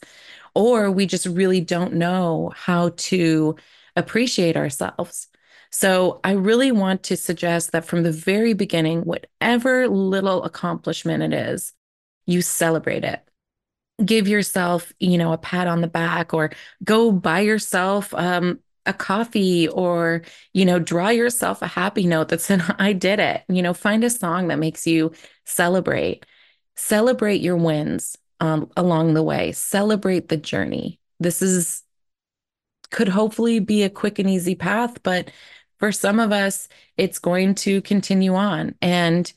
or 0.55 0.91
we 0.91 1.07
just 1.07 1.27
really 1.27 1.61
don't 1.61 1.95
know 1.95 2.53
how 2.55 2.91
to 2.97 3.57
appreciate 3.95 4.57
ourselves. 4.57 5.29
So 5.79 6.21
I 6.25 6.33
really 6.33 6.73
want 6.73 7.03
to 7.03 7.19
suggest 7.19 7.73
that 7.73 7.85
from 7.85 8.03
the 8.03 8.11
very 8.11 8.55
beginning, 8.55 9.03
whatever 9.03 9.87
little 9.89 10.43
accomplishment 10.43 11.23
it 11.23 11.35
is, 11.35 11.75
you 12.25 12.41
celebrate 12.41 13.05
it. 13.05 13.23
Give 14.03 14.27
yourself, 14.27 14.91
you 15.01 15.19
know, 15.19 15.35
a 15.35 15.39
pat 15.39 15.67
on 15.67 15.83
the 15.83 15.87
back 15.87 16.33
or 16.33 16.51
go 16.83 17.13
buy 17.13 17.41
yourself 17.41 18.15
um, 18.15 18.59
a 18.87 18.95
coffee 18.95 19.69
or, 19.69 20.23
you 20.55 20.65
know, 20.65 20.79
draw 20.79 21.11
yourself 21.11 21.61
a 21.61 21.67
happy 21.67 22.07
note 22.07 22.31
that 22.31 22.41
said, 22.41 22.63
I 22.79 22.95
did 22.95 23.21
it. 23.21 23.43
You 23.47 23.61
know, 23.61 23.75
find 23.75 24.03
a 24.03 24.09
song 24.09 24.49
that 24.49 24.59
makes 24.59 24.87
you 24.87 25.13
celebrate. 25.45 26.25
Celebrate 26.77 27.43
your 27.43 27.59
wins 27.59 28.17
um, 28.41 28.71
along 28.79 29.13
the 29.13 29.23
way. 29.23 29.53
Celebrate 29.53 30.31
the 30.31 30.39
journey. 30.39 31.01
This 31.21 31.43
is 31.43 31.83
could 32.91 33.09
hopefully 33.09 33.59
be 33.59 33.83
a 33.83 33.91
quick 33.91 34.19
and 34.19 34.31
easy 34.31 34.55
path, 34.55 35.03
but 35.03 35.31
for 35.79 35.93
some 35.93 36.21
of 36.21 36.33
us, 36.33 36.69
it's 36.97 37.19
going 37.19 37.55
to 37.57 37.83
continue 37.83 38.35
on. 38.35 38.75
And 38.81 39.31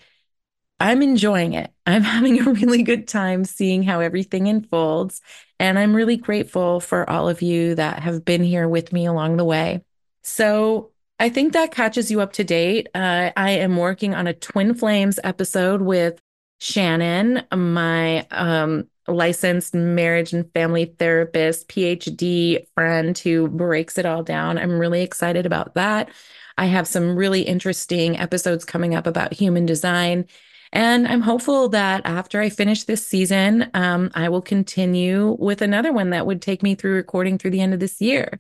I'm 0.80 1.02
enjoying 1.02 1.54
it. 1.54 1.72
I'm 1.86 2.04
having 2.04 2.40
a 2.40 2.52
really 2.52 2.84
good 2.84 3.08
time 3.08 3.46
seeing 3.46 3.84
how 3.84 4.00
everything 4.00 4.48
unfolds. 4.48 5.22
And 5.60 5.78
I'm 5.78 5.96
really 5.96 6.18
grateful 6.18 6.80
for 6.80 7.10
all 7.10 7.28
of 7.28 7.42
you 7.42 7.76
that 7.76 8.00
have 8.00 8.24
been 8.24 8.44
here 8.44 8.68
with 8.68 8.94
me 8.94 9.06
along 9.06 9.38
the 9.38 9.46
way. 9.46 9.84
So 10.24 10.92
I 11.20 11.30
think 11.30 11.54
that 11.54 11.72
catches 11.72 12.10
you 12.10 12.22
up 12.22 12.34
to 12.34 12.44
date. 12.44 12.88
Uh, 12.96 13.32
I 13.36 13.52
am 13.52 13.76
working 13.76 14.16
on 14.16 14.28
a 14.28 14.34
Twin 14.34 14.74
Flames 14.74 15.20
episode 15.24 15.82
with 15.82 16.20
Shannon, 16.60 17.44
my 17.54 18.26
um, 18.32 18.88
licensed 19.10 19.74
marriage 19.74 20.34
and 20.34 20.52
family 20.54 20.94
therapist, 21.00 21.68
PhD 21.70 22.66
friend 22.76 23.18
who 23.18 23.48
breaks 23.48 23.98
it 23.98 24.06
all 24.06 24.24
down. 24.24 24.58
I'm 24.58 24.80
really 24.80 25.02
excited 25.02 25.46
about 25.46 25.76
that. 25.76 26.10
I 26.58 26.66
have 26.66 26.88
some 26.88 27.16
really 27.16 27.42
interesting 27.42 28.18
episodes 28.18 28.66
coming 28.66 28.94
up 28.94 29.08
about 29.08 29.34
human 29.34 29.66
design. 29.66 30.26
And 30.72 31.08
I'm 31.08 31.22
hopeful 31.22 31.70
that 31.70 32.02
after 32.06 32.42
I 32.42 32.50
finish 32.50 32.84
this 32.84 33.08
season, 33.08 33.70
um, 33.74 34.12
I 34.14 34.30
will 34.30 34.42
continue 34.42 35.36
with 35.40 35.62
another 35.62 35.92
one 35.92 36.12
that 36.12 36.26
would 36.26 36.42
take 36.42 36.62
me 36.62 36.76
through 36.76 36.94
recording 36.94 37.38
through 37.38 37.52
the 37.52 37.62
end 37.62 37.74
of 37.74 37.80
this 37.80 38.00
year. 38.02 38.40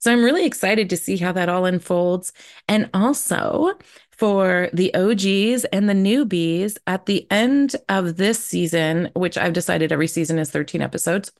So 0.00 0.12
I'm 0.12 0.24
really 0.24 0.44
excited 0.44 0.90
to 0.90 0.96
see 0.96 1.16
how 1.16 1.32
that 1.32 1.48
all 1.48 1.66
unfolds. 1.66 2.32
And 2.68 2.88
also 2.94 3.72
for 4.18 4.68
the 4.72 4.92
OGs 4.94 5.64
and 5.66 5.88
the 5.88 5.94
newbies 5.94 6.76
at 6.86 7.06
the 7.06 7.26
end 7.30 7.76
of 7.88 8.16
this 8.16 8.44
season, 8.44 9.10
which 9.14 9.38
I've 9.38 9.52
decided 9.52 9.92
every 9.92 10.08
season 10.08 10.40
is 10.40 10.50
13 10.50 10.82
episodes, 10.82 11.30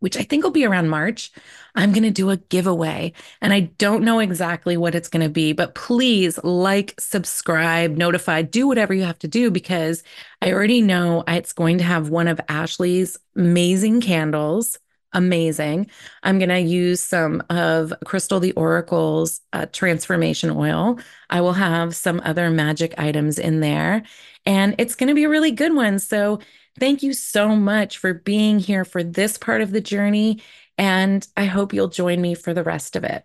which 0.00 0.16
I 0.18 0.22
think 0.22 0.44
will 0.44 0.50
be 0.50 0.66
around 0.66 0.90
March, 0.90 1.32
I'm 1.74 1.92
going 1.92 2.04
to 2.04 2.10
do 2.10 2.30
a 2.30 2.36
giveaway. 2.36 3.14
And 3.40 3.52
I 3.52 3.60
don't 3.60 4.04
know 4.04 4.18
exactly 4.18 4.76
what 4.76 4.94
it's 4.94 5.08
going 5.08 5.22
to 5.22 5.30
be, 5.30 5.54
but 5.54 5.74
please 5.74 6.38
like, 6.44 6.94
subscribe, 7.00 7.96
notify, 7.96 8.42
do 8.42 8.68
whatever 8.68 8.92
you 8.92 9.04
have 9.04 9.18
to 9.20 9.28
do 9.28 9.50
because 9.50 10.02
I 10.42 10.52
already 10.52 10.82
know 10.82 11.24
it's 11.26 11.54
going 11.54 11.78
to 11.78 11.84
have 11.84 12.10
one 12.10 12.28
of 12.28 12.40
Ashley's 12.48 13.16
amazing 13.34 14.02
candles 14.02 14.78
amazing. 15.14 15.88
I'm 16.22 16.38
going 16.38 16.50
to 16.50 16.60
use 16.60 17.00
some 17.00 17.42
of 17.48 17.92
Crystal 18.04 18.40
the 18.40 18.52
Oracle's 18.52 19.40
uh, 19.52 19.66
transformation 19.66 20.50
oil. 20.50 20.98
I 21.30 21.40
will 21.40 21.54
have 21.54 21.96
some 21.96 22.20
other 22.24 22.50
magic 22.50 22.94
items 22.98 23.38
in 23.38 23.60
there, 23.60 24.02
and 24.44 24.74
it's 24.78 24.94
going 24.94 25.08
to 25.08 25.14
be 25.14 25.24
a 25.24 25.28
really 25.28 25.52
good 25.52 25.74
one. 25.74 25.98
So, 25.98 26.40
thank 26.78 27.02
you 27.02 27.12
so 27.12 27.54
much 27.54 27.98
for 27.98 28.12
being 28.14 28.58
here 28.58 28.84
for 28.84 29.02
this 29.02 29.38
part 29.38 29.60
of 29.60 29.70
the 29.70 29.80
journey. 29.80 30.42
And 30.76 31.26
I 31.36 31.44
hope 31.44 31.72
you'll 31.72 31.88
join 31.88 32.20
me 32.20 32.34
for 32.34 32.52
the 32.52 32.64
rest 32.64 32.96
of 32.96 33.04
it. 33.04 33.24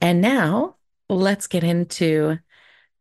And 0.00 0.20
now 0.20 0.76
let's 1.08 1.46
get 1.46 1.62
into 1.62 2.38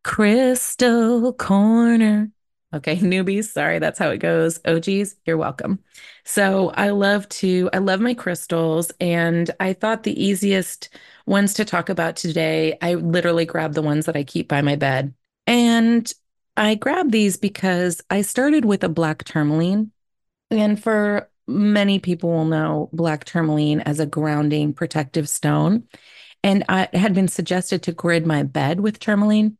Crystal 0.03 1.33
Corner. 1.33 2.29
Okay, 2.73 2.95
newbies, 2.99 3.45
sorry, 3.45 3.79
that's 3.79 3.99
how 3.99 4.09
it 4.09 4.19
goes. 4.19 4.59
OGs, 4.65 5.15
you're 5.25 5.37
welcome. 5.37 5.79
So 6.23 6.69
I 6.71 6.89
love 6.89 7.27
to, 7.29 7.69
I 7.73 7.79
love 7.79 7.99
my 7.99 8.13
crystals, 8.13 8.91
and 8.99 9.49
I 9.59 9.73
thought 9.73 10.03
the 10.03 10.23
easiest 10.23 10.89
ones 11.25 11.53
to 11.55 11.65
talk 11.65 11.89
about 11.89 12.15
today, 12.15 12.77
I 12.81 12.95
literally 12.95 13.45
grabbed 13.45 13.75
the 13.75 13.81
ones 13.81 14.05
that 14.05 14.15
I 14.15 14.23
keep 14.23 14.47
by 14.47 14.61
my 14.61 14.75
bed. 14.75 15.13
And 15.47 16.11
I 16.57 16.75
grabbed 16.75 17.11
these 17.11 17.37
because 17.37 18.01
I 18.09 18.21
started 18.21 18.65
with 18.65 18.83
a 18.83 18.89
black 18.89 19.23
tourmaline. 19.23 19.91
And 20.49 20.81
for 20.81 21.29
many 21.47 21.99
people 21.99 22.29
will 22.29 22.45
know 22.45 22.89
black 22.93 23.25
tourmaline 23.25 23.81
as 23.81 23.99
a 23.99 24.05
grounding 24.05 24.73
protective 24.73 25.29
stone. 25.29 25.85
And 26.43 26.63
I 26.69 26.89
had 26.93 27.13
been 27.13 27.27
suggested 27.27 27.83
to 27.83 27.91
grid 27.91 28.25
my 28.25 28.43
bed 28.43 28.79
with 28.79 28.99
tourmaline. 28.99 29.57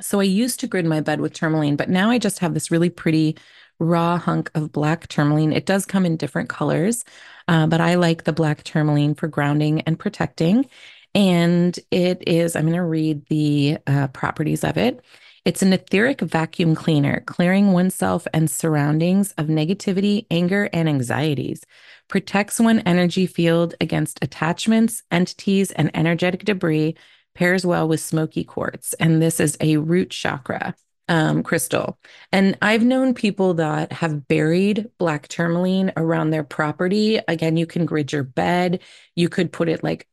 So 0.00 0.20
I 0.20 0.24
used 0.24 0.60
to 0.60 0.66
grid 0.66 0.86
my 0.86 1.00
bed 1.00 1.20
with 1.20 1.32
tourmaline, 1.32 1.76
but 1.76 1.88
now 1.88 2.10
I 2.10 2.18
just 2.18 2.38
have 2.40 2.54
this 2.54 2.70
really 2.70 2.90
pretty 2.90 3.36
raw 3.78 4.18
hunk 4.18 4.50
of 4.54 4.72
black 4.72 5.08
tourmaline. 5.08 5.52
It 5.52 5.66
does 5.66 5.86
come 5.86 6.04
in 6.06 6.16
different 6.16 6.48
colors, 6.48 7.04
uh, 7.48 7.66
but 7.66 7.80
I 7.80 7.94
like 7.94 8.24
the 8.24 8.32
black 8.32 8.62
tourmaline 8.62 9.14
for 9.14 9.28
grounding 9.28 9.80
and 9.82 9.98
protecting. 9.98 10.66
And 11.14 11.78
it 11.90 12.22
is, 12.26 12.54
I'm 12.54 12.64
going 12.64 12.74
to 12.74 12.82
read 12.84 13.26
the 13.26 13.78
uh, 13.86 14.08
properties 14.08 14.64
of 14.64 14.76
it. 14.76 15.02
It's 15.46 15.62
an 15.62 15.72
etheric 15.72 16.20
vacuum 16.20 16.74
cleaner, 16.74 17.20
clearing 17.26 17.72
oneself 17.72 18.26
and 18.34 18.50
surroundings 18.50 19.32
of 19.38 19.46
negativity, 19.46 20.26
anger, 20.30 20.68
and 20.72 20.88
anxieties. 20.88 21.64
Protects 22.08 22.60
one 22.60 22.80
energy 22.80 23.26
field 23.26 23.74
against 23.80 24.22
attachments, 24.22 25.02
entities, 25.10 25.70
and 25.70 25.90
energetic 25.94 26.44
debris 26.44 26.94
pairs 27.34 27.64
well 27.64 27.88
with 27.88 28.00
smoky 28.00 28.44
quartz. 28.44 28.92
And 28.94 29.20
this 29.20 29.40
is 29.40 29.56
a 29.60 29.76
root 29.78 30.10
chakra 30.10 30.74
um, 31.10 31.42
crystal. 31.42 31.98
And 32.30 32.56
I've 32.62 32.84
known 32.84 33.14
people 33.14 33.54
that 33.54 33.92
have 33.92 34.28
buried 34.28 34.88
black 34.98 35.26
tourmaline 35.26 35.92
around 35.96 36.30
their 36.30 36.44
property. 36.44 37.18
Again, 37.26 37.56
you 37.56 37.66
can 37.66 37.84
grid 37.84 38.12
your 38.12 38.22
bed. 38.22 38.80
You 39.16 39.28
could 39.28 39.52
put 39.52 39.68
it 39.68 39.82
like 39.82 40.06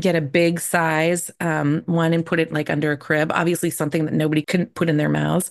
get 0.00 0.16
a 0.16 0.20
big 0.20 0.58
size 0.58 1.30
um, 1.40 1.82
one 1.86 2.12
and 2.12 2.26
put 2.26 2.40
it 2.40 2.52
like 2.52 2.70
under 2.70 2.90
a 2.90 2.96
crib. 2.96 3.30
Obviously, 3.32 3.70
something 3.70 4.04
that 4.04 4.14
nobody 4.14 4.42
can 4.42 4.66
put 4.66 4.88
in 4.88 4.96
their 4.96 5.08
mouths. 5.08 5.50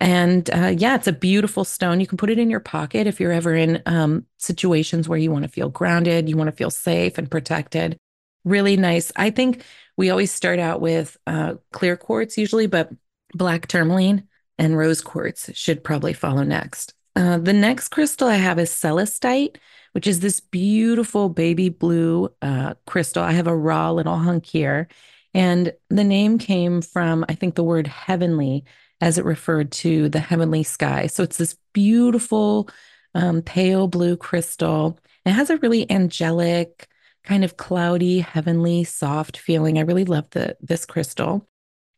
And 0.00 0.50
uh, 0.50 0.74
yeah, 0.76 0.96
it's 0.96 1.06
a 1.06 1.12
beautiful 1.12 1.64
stone. 1.64 2.00
You 2.00 2.08
can 2.08 2.18
put 2.18 2.30
it 2.30 2.38
in 2.40 2.50
your 2.50 2.58
pocket 2.58 3.06
if 3.06 3.20
you're 3.20 3.30
ever 3.30 3.54
in 3.54 3.80
um, 3.86 4.26
situations 4.38 5.08
where 5.08 5.18
you 5.18 5.30
want 5.30 5.44
to 5.44 5.48
feel 5.48 5.68
grounded, 5.68 6.28
you 6.28 6.36
want 6.36 6.48
to 6.48 6.56
feel 6.56 6.70
safe 6.70 7.18
and 7.18 7.30
protected. 7.30 7.96
Really 8.44 8.76
nice. 8.76 9.10
I 9.16 9.30
think 9.30 9.64
we 9.96 10.10
always 10.10 10.30
start 10.30 10.58
out 10.58 10.80
with 10.80 11.16
uh, 11.26 11.54
clear 11.72 11.96
quartz 11.96 12.36
usually, 12.36 12.66
but 12.66 12.90
black 13.32 13.66
tourmaline 13.66 14.28
and 14.58 14.76
rose 14.76 15.00
quartz 15.00 15.50
should 15.54 15.82
probably 15.82 16.12
follow 16.12 16.42
next. 16.42 16.94
Uh, 17.16 17.38
the 17.38 17.52
next 17.52 17.88
crystal 17.88 18.28
I 18.28 18.36
have 18.36 18.58
is 18.58 18.70
celestite, 18.70 19.56
which 19.92 20.06
is 20.06 20.20
this 20.20 20.40
beautiful 20.40 21.28
baby 21.28 21.68
blue 21.68 22.28
uh, 22.42 22.74
crystal. 22.86 23.22
I 23.22 23.32
have 23.32 23.46
a 23.46 23.56
raw 23.56 23.92
little 23.92 24.18
hunk 24.18 24.46
here. 24.46 24.88
And 25.32 25.72
the 25.90 26.04
name 26.04 26.38
came 26.38 26.82
from, 26.82 27.24
I 27.28 27.34
think, 27.34 27.54
the 27.54 27.64
word 27.64 27.86
heavenly 27.86 28.64
as 29.00 29.18
it 29.18 29.24
referred 29.24 29.72
to 29.72 30.08
the 30.08 30.20
heavenly 30.20 30.62
sky. 30.62 31.08
So 31.08 31.22
it's 31.22 31.36
this 31.36 31.56
beautiful 31.72 32.68
um, 33.14 33.42
pale 33.42 33.88
blue 33.88 34.16
crystal. 34.16 34.98
It 35.24 35.32
has 35.32 35.50
a 35.50 35.56
really 35.58 35.90
angelic, 35.90 36.88
kind 37.24 37.44
of 37.44 37.56
cloudy, 37.56 38.20
heavenly, 38.20 38.84
soft 38.84 39.36
feeling. 39.36 39.78
I 39.78 39.82
really 39.82 40.04
love 40.04 40.28
the 40.30 40.56
this 40.60 40.86
crystal. 40.86 41.48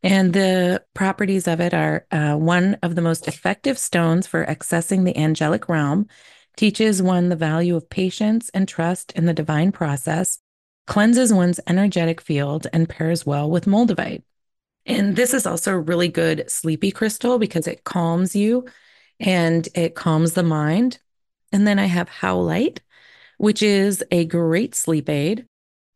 And 0.02 0.32
the 0.32 0.84
properties 0.94 1.48
of 1.48 1.60
it 1.60 1.74
are 1.74 2.06
uh, 2.10 2.36
one 2.36 2.78
of 2.82 2.94
the 2.94 3.02
most 3.02 3.26
effective 3.26 3.78
stones 3.78 4.26
for 4.26 4.46
accessing 4.46 5.04
the 5.04 5.16
angelic 5.16 5.68
realm, 5.68 6.06
teaches 6.56 7.02
one 7.02 7.28
the 7.28 7.36
value 7.36 7.76
of 7.76 7.90
patience 7.90 8.50
and 8.54 8.68
trust 8.68 9.12
in 9.12 9.26
the 9.26 9.34
divine 9.34 9.72
process, 9.72 10.38
cleanses 10.86 11.32
one's 11.32 11.60
energetic 11.66 12.20
field, 12.20 12.66
and 12.72 12.88
pairs 12.88 13.26
well 13.26 13.50
with 13.50 13.64
moldavite. 13.66 14.22
And 14.84 15.16
this 15.16 15.34
is 15.34 15.46
also 15.46 15.72
a 15.72 15.78
really 15.78 16.08
good 16.08 16.48
sleepy 16.48 16.92
crystal 16.92 17.38
because 17.38 17.66
it 17.66 17.82
calms 17.82 18.36
you 18.36 18.66
and 19.18 19.68
it 19.74 19.96
calms 19.96 20.34
the 20.34 20.44
mind. 20.44 21.00
And 21.50 21.66
then 21.66 21.78
I 21.78 21.86
have 21.86 22.08
howlite, 22.08 22.78
which 23.36 23.62
is 23.62 24.04
a 24.10 24.24
great 24.24 24.74
sleep 24.74 25.08
aid. 25.08 25.46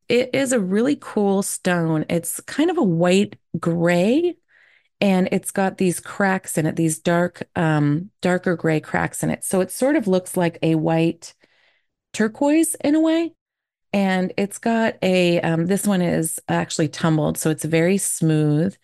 It 0.09 0.31
is 0.35 0.53
a 0.53 0.61
really 0.61 0.96
cool 1.00 1.42
stone. 1.42 2.05
It's 2.09 2.40
kind 2.40 2.70
of 2.70 2.79
a 2.79 2.83
white 2.83 3.37
gray 3.59 4.37
and 5.00 5.29
it's 5.33 5.50
got 5.50 5.79
these 5.79 5.98
cracks 5.98 6.59
in 6.59 6.66
it, 6.66 6.76
these 6.76 6.98
dark, 6.98 7.42
um, 7.57 8.11
darker 8.20 8.55
gray 8.55 8.81
cracks 8.81 9.22
in 9.22 9.31
it. 9.31 9.44
So 9.44 9.61
it 9.61 9.70
sort 9.70 9.96
of 9.96 10.07
looks 10.07 10.37
like 10.37 10.59
a 10.62 10.74
white 10.74 11.35
turquoise 12.12 12.74
in 12.85 12.94
a 12.94 13.00
way. 13.00 13.33
And 13.92 14.33
it's 14.37 14.59
got 14.59 14.96
a, 15.03 15.40
um, 15.40 15.66
this 15.66 15.87
one 15.87 16.03
is 16.03 16.38
actually 16.48 16.88
tumbled. 16.88 17.38
So 17.38 17.50
it's 17.50 17.64
very 17.64 17.98
smooth. 17.98 18.76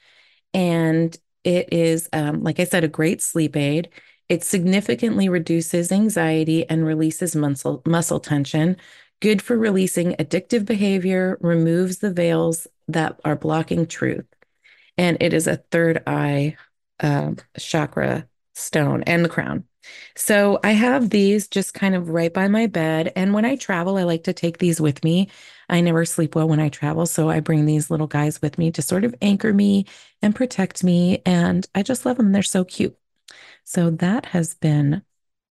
And 0.55 1.17
it 1.45 1.73
is, 1.73 2.09
um, 2.13 2.43
like 2.43 2.59
I 2.59 2.65
said, 2.65 2.83
a 2.83 2.89
great 2.89 3.21
sleep 3.23 3.57
aid. 3.57 3.91
It 4.29 4.43
significantly 4.43 5.29
reduces 5.29 5.93
anxiety 5.93 6.69
and 6.69 6.85
releases 6.85 7.37
muscle, 7.37 7.83
muscle 7.87 8.21
tension. 8.21 8.77
Good 9.21 9.41
for 9.41 9.57
releasing 9.57 10.13
addictive 10.15 10.65
behavior, 10.65 11.39
removes 11.41 11.99
the 11.99 12.13
veils 12.13 12.67
that 12.89 13.21
are 13.25 13.37
blocking 13.37 13.87
truth. 13.87 14.27
And 14.99 15.17
it 15.21 15.33
is 15.33 15.47
a 15.47 15.57
third 15.71 16.03
eye 16.07 16.57
uh, 17.01 17.33
chakra 17.59 18.27
stone 18.55 19.03
and 19.05 19.25
the 19.25 19.29
crown. 19.29 19.65
So 20.17 20.59
I 20.65 20.73
have 20.73 21.11
these 21.11 21.47
just 21.47 21.75
kind 21.75 21.95
of 21.95 22.09
right 22.09 22.33
by 22.33 22.49
my 22.49 22.67
bed. 22.67 23.13
And 23.15 23.33
when 23.33 23.45
I 23.45 23.57
travel, 23.57 23.97
I 23.97 24.03
like 24.03 24.25
to 24.25 24.33
take 24.33 24.59
these 24.59 24.81
with 24.81 25.05
me. 25.05 25.29
I 25.69 25.81
never 25.81 26.05
sleep 26.05 26.35
well 26.35 26.49
when 26.49 26.61
I 26.61 26.69
travel. 26.69 27.07
So 27.07 27.31
I 27.31 27.41
bring 27.41 27.67
these 27.67 27.91
little 27.91 28.07
guys 28.09 28.43
with 28.43 28.59
me 28.59 28.73
to 28.73 28.83
sort 28.83 29.05
of 29.05 29.15
anchor 29.23 29.53
me 29.53 29.87
and 30.23 30.35
protect 30.35 30.83
me. 30.83 31.23
And 31.25 31.67
I 31.75 31.83
just 31.83 32.05
love 32.05 32.17
them. 32.17 32.33
They're 32.33 32.43
so 32.43 32.65
cute. 32.65 32.97
So 33.65 33.91
that 33.91 34.27
has 34.27 34.55
been 34.55 35.03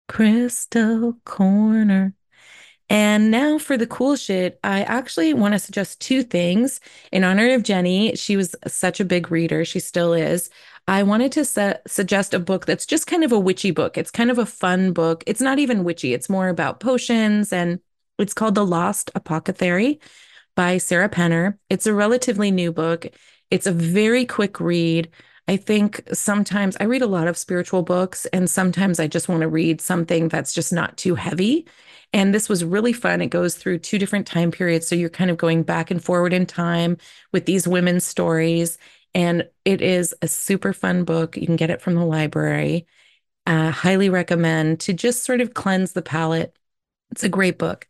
Crystal 0.08 1.18
Corner. 1.26 2.14
And 2.90 3.32
now 3.32 3.58
for 3.58 3.78
the 3.78 3.88
cool 3.88 4.16
shit, 4.16 4.60
I 4.64 4.84
actually 4.84 5.34
want 5.34 5.54
to 5.54 5.60
suggest 5.60 6.02
two 6.02 6.22
things 6.22 6.80
in 7.12 7.24
honor 7.24 7.54
of 7.54 7.64
Jenny. 7.64 8.16
She 8.16 8.36
was 8.36 8.56
such 8.68 9.00
a 9.00 9.06
big 9.06 9.32
reader, 9.32 9.66
she 9.66 9.80
still 9.80 10.14
is. 10.14 10.50
I 10.88 11.04
wanted 11.04 11.32
to 11.34 11.46
su- 11.46 11.74
suggest 11.88 12.34
a 12.34 12.40
book 12.40 12.66
that's 12.66 12.86
just 12.86 13.08
kind 13.08 13.24
of 13.24 13.32
a 13.32 13.40
witchy 13.40 13.72
book. 13.72 13.98
It's 13.98 14.12
kind 14.12 14.30
of 14.30 14.38
a 14.38 14.46
fun 14.46 14.92
book. 14.92 15.24
It's 15.26 15.42
not 15.42 15.60
even 15.60 15.86
witchy, 15.86 16.14
it's 16.14 16.30
more 16.30 16.50
about 16.50 16.82
potions, 16.82 17.54
and 17.54 17.80
it's 18.20 18.34
called 18.34 18.56
The 18.56 18.66
Lost 18.66 19.10
Apothecary 19.16 20.00
by 20.56 20.78
Sarah 20.78 21.10
Penner. 21.10 21.58
It's 21.70 21.88
a 21.88 21.94
relatively 21.94 22.52
new 22.52 22.72
book. 22.72 23.08
It's 23.50 23.66
a 23.66 23.72
very 23.72 24.26
quick 24.26 24.60
read. 24.60 25.10
I 25.48 25.58
think 25.58 26.02
sometimes 26.14 26.78
I 26.80 26.86
read 26.86 27.02
a 27.02 27.08
lot 27.08 27.28
of 27.28 27.38
spiritual 27.38 27.82
books, 27.82 28.26
and 28.28 28.50
sometimes 28.50 29.00
I 29.00 29.08
just 29.08 29.28
want 29.28 29.42
to 29.42 29.48
read 29.48 29.82
something 29.82 30.30
that's 30.30 30.54
just 30.54 30.72
not 30.72 30.98
too 30.98 31.16
heavy. 31.16 31.68
And 32.14 32.34
this 32.34 32.48
was 32.48 32.64
really 32.64 32.94
fun. 32.94 33.22
It 33.22 33.28
goes 33.28 33.56
through 33.56 33.80
two 33.80 33.98
different 33.98 34.28
time 34.28 34.52
periods. 34.52 34.88
So 34.88 34.96
you're 34.96 35.10
kind 35.10 35.32
of 35.32 35.38
going 35.38 35.64
back 35.64 35.92
and 35.92 36.04
forward 36.04 36.32
in 36.32 36.46
time 36.46 36.98
with 37.32 37.46
these 37.46 37.68
women's 37.68 38.06
stories. 38.06 38.78
And 39.16 39.48
it 39.66 39.82
is 39.82 40.16
a 40.22 40.28
super 40.28 40.74
fun 40.74 41.04
book. 41.04 41.36
You 41.36 41.46
can 41.46 41.56
get 41.56 41.72
it 41.72 41.82
from 41.82 41.96
the 41.96 42.06
library. 42.06 42.88
Uh, 43.46 43.72
highly 43.72 44.10
recommend 44.10 44.80
to 44.82 44.94
just 44.94 45.26
sort 45.26 45.42
of 45.42 45.54
cleanse 45.54 45.94
the 45.94 46.02
palate. 46.02 46.56
It's 47.12 47.24
a 47.24 47.30
great 47.30 47.58
book. 47.58 47.88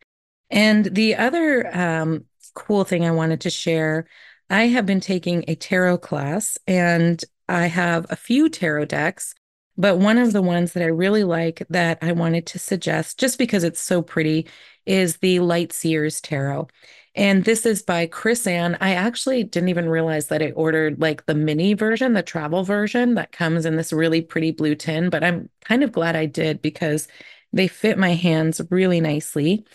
And 0.50 0.86
the 0.86 1.16
other 1.16 1.76
um, 1.76 2.26
cool 2.56 2.84
thing 2.84 3.06
I 3.06 3.12
wanted 3.12 3.42
to 3.42 3.50
share. 3.50 4.08
I 4.50 4.68
have 4.68 4.86
been 4.86 5.00
taking 5.00 5.46
a 5.48 5.56
tarot 5.56 6.00
class 6.00 6.58
and 6.68 7.24
I 7.48 7.68
have 7.68 8.06
a 8.10 8.16
few 8.16 8.50
tarot 8.50 8.86
decks, 8.86 9.34
but 9.78 9.98
one 9.98 10.18
of 10.18 10.34
the 10.34 10.42
ones 10.42 10.74
that 10.74 10.84
I 10.84 10.88
really 10.88 11.24
like 11.24 11.64
that 11.70 11.98
I 12.02 12.12
wanted 12.12 12.46
to 12.48 12.60
suggest, 12.60 13.20
just 13.20 13.38
because 13.38 13.64
it's 13.64 13.82
so 13.82 14.02
pretty, 14.02 14.48
is 14.86 15.18
the 15.18 15.40
Light 15.40 15.74
Seers 15.74 16.22
Tarot. 16.22 16.68
And 17.16 17.44
this 17.46 17.66
is 17.66 17.84
by 17.84 18.08
Chris-Anne. 18.08 18.78
I 18.82 18.96
actually 18.96 19.44
didn't 19.44 19.70
even 19.70 19.88
realize 19.88 20.28
that 20.28 20.42
I 20.42 20.52
ordered 20.52 21.00
like 21.00 21.26
the 21.26 21.36
mini 21.36 21.74
version, 21.76 22.14
the 22.14 22.24
travel 22.24 22.64
version 22.64 23.16
that 23.16 23.32
comes 23.32 23.66
in 23.66 23.76
this 23.76 23.94
really 23.94 24.22
pretty 24.22 24.52
blue 24.52 24.76
tin, 24.76 25.10
but 25.10 25.24
I'm 25.24 25.50
kind 25.64 25.84
of 25.84 25.92
glad 25.92 26.16
I 26.16 26.26
did 26.26 26.62
because 26.62 27.08
they 27.52 27.68
fit 27.68 28.00
my 28.00 28.14
hands 28.14 28.62
really 28.72 29.00
nicely. 29.00 29.66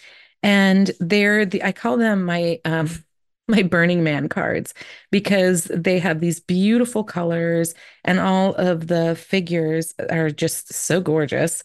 And 0.42 0.90
they're 1.00 1.44
the 1.44 1.62
I 1.62 1.72
call 1.72 1.96
them 1.96 2.24
my 2.24 2.60
um 2.64 2.88
my 3.48 3.62
Burning 3.62 4.04
Man 4.04 4.28
cards 4.28 4.74
because 5.10 5.64
they 5.64 5.98
have 5.98 6.20
these 6.20 6.38
beautiful 6.38 7.02
colors 7.02 7.74
and 8.04 8.20
all 8.20 8.54
of 8.54 8.86
the 8.86 9.16
figures 9.16 9.94
are 10.10 10.30
just 10.30 10.72
so 10.72 11.00
gorgeous. 11.00 11.62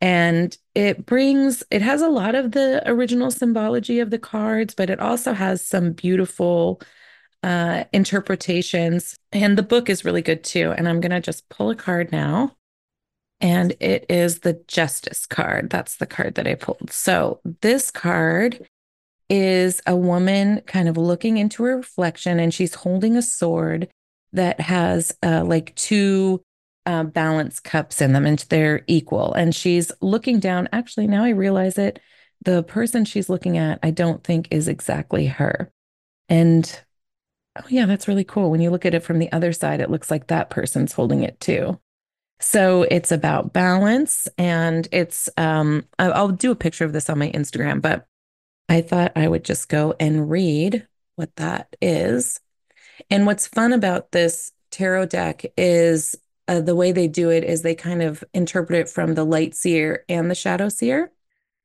And 0.00 0.56
it 0.74 1.06
brings 1.06 1.62
it 1.70 1.82
has 1.82 2.02
a 2.02 2.08
lot 2.08 2.34
of 2.34 2.52
the 2.52 2.82
original 2.88 3.30
symbology 3.30 4.00
of 4.00 4.10
the 4.10 4.18
cards 4.18 4.74
but 4.74 4.90
it 4.90 5.00
also 5.00 5.32
has 5.32 5.66
some 5.66 5.92
beautiful 5.92 6.80
uh, 7.42 7.84
interpretations. 7.92 9.18
And 9.32 9.58
the 9.58 9.62
book 9.62 9.90
is 9.90 10.04
really 10.04 10.22
good 10.22 10.44
too. 10.44 10.72
And 10.72 10.88
i'm 10.88 11.00
going 11.00 11.10
to 11.12 11.20
just 11.20 11.48
pull 11.48 11.70
a 11.70 11.76
card 11.76 12.12
now. 12.12 12.56
And 13.40 13.72
it 13.80 14.06
is 14.08 14.40
the 14.40 14.62
justice 14.68 15.26
card. 15.26 15.68
That's 15.70 15.96
the 15.96 16.06
card 16.06 16.36
that 16.36 16.46
i 16.46 16.54
pulled. 16.54 16.90
So 16.90 17.40
this 17.60 17.90
card 17.90 18.66
is 19.34 19.82
a 19.84 19.96
woman 19.96 20.60
kind 20.60 20.88
of 20.88 20.96
looking 20.96 21.38
into 21.38 21.64
a 21.64 21.74
reflection 21.74 22.38
and 22.38 22.54
she's 22.54 22.76
holding 22.76 23.16
a 23.16 23.22
sword 23.22 23.88
that 24.32 24.60
has 24.60 25.12
uh, 25.24 25.42
like 25.44 25.74
two 25.74 26.40
uh, 26.86 27.02
balance 27.02 27.58
cups 27.58 28.00
in 28.00 28.12
them 28.12 28.26
and 28.26 28.38
they're 28.48 28.82
equal. 28.86 29.34
And 29.34 29.52
she's 29.52 29.90
looking 30.00 30.38
down. 30.38 30.68
Actually, 30.72 31.08
now 31.08 31.24
I 31.24 31.30
realize 31.30 31.78
it. 31.78 31.98
The 32.44 32.62
person 32.62 33.04
she's 33.04 33.28
looking 33.28 33.58
at, 33.58 33.80
I 33.82 33.90
don't 33.90 34.22
think 34.22 34.46
is 34.52 34.68
exactly 34.68 35.26
her. 35.26 35.72
And 36.28 36.80
oh, 37.58 37.64
yeah, 37.68 37.86
that's 37.86 38.06
really 38.06 38.22
cool. 38.22 38.52
When 38.52 38.60
you 38.60 38.70
look 38.70 38.86
at 38.86 38.94
it 38.94 39.02
from 39.02 39.18
the 39.18 39.32
other 39.32 39.52
side, 39.52 39.80
it 39.80 39.90
looks 39.90 40.12
like 40.12 40.28
that 40.28 40.48
person's 40.48 40.92
holding 40.92 41.24
it 41.24 41.40
too. 41.40 41.80
So 42.38 42.82
it's 42.88 43.10
about 43.10 43.52
balance 43.52 44.28
and 44.38 44.86
it's, 44.92 45.28
um, 45.36 45.86
I'll 45.98 46.28
do 46.28 46.52
a 46.52 46.56
picture 46.56 46.84
of 46.84 46.92
this 46.92 47.10
on 47.10 47.18
my 47.18 47.32
Instagram, 47.32 47.82
but 47.82 48.06
I 48.68 48.80
thought 48.80 49.12
I 49.16 49.28
would 49.28 49.44
just 49.44 49.68
go 49.68 49.94
and 50.00 50.30
read 50.30 50.86
what 51.16 51.34
that 51.36 51.76
is. 51.80 52.40
And 53.10 53.26
what's 53.26 53.46
fun 53.46 53.72
about 53.72 54.12
this 54.12 54.52
tarot 54.70 55.06
deck 55.06 55.44
is 55.56 56.16
uh, 56.48 56.60
the 56.60 56.74
way 56.74 56.92
they 56.92 57.08
do 57.08 57.30
it 57.30 57.44
is 57.44 57.62
they 57.62 57.74
kind 57.74 58.02
of 58.02 58.22
interpret 58.34 58.78
it 58.78 58.88
from 58.88 59.14
the 59.14 59.24
light 59.24 59.54
seer 59.54 60.04
and 60.08 60.30
the 60.30 60.34
shadow 60.34 60.68
seer. 60.68 61.10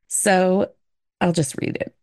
So 0.07 0.71
I'll 1.19 1.33
just 1.33 1.55
read 1.59 1.77
it. 1.77 1.93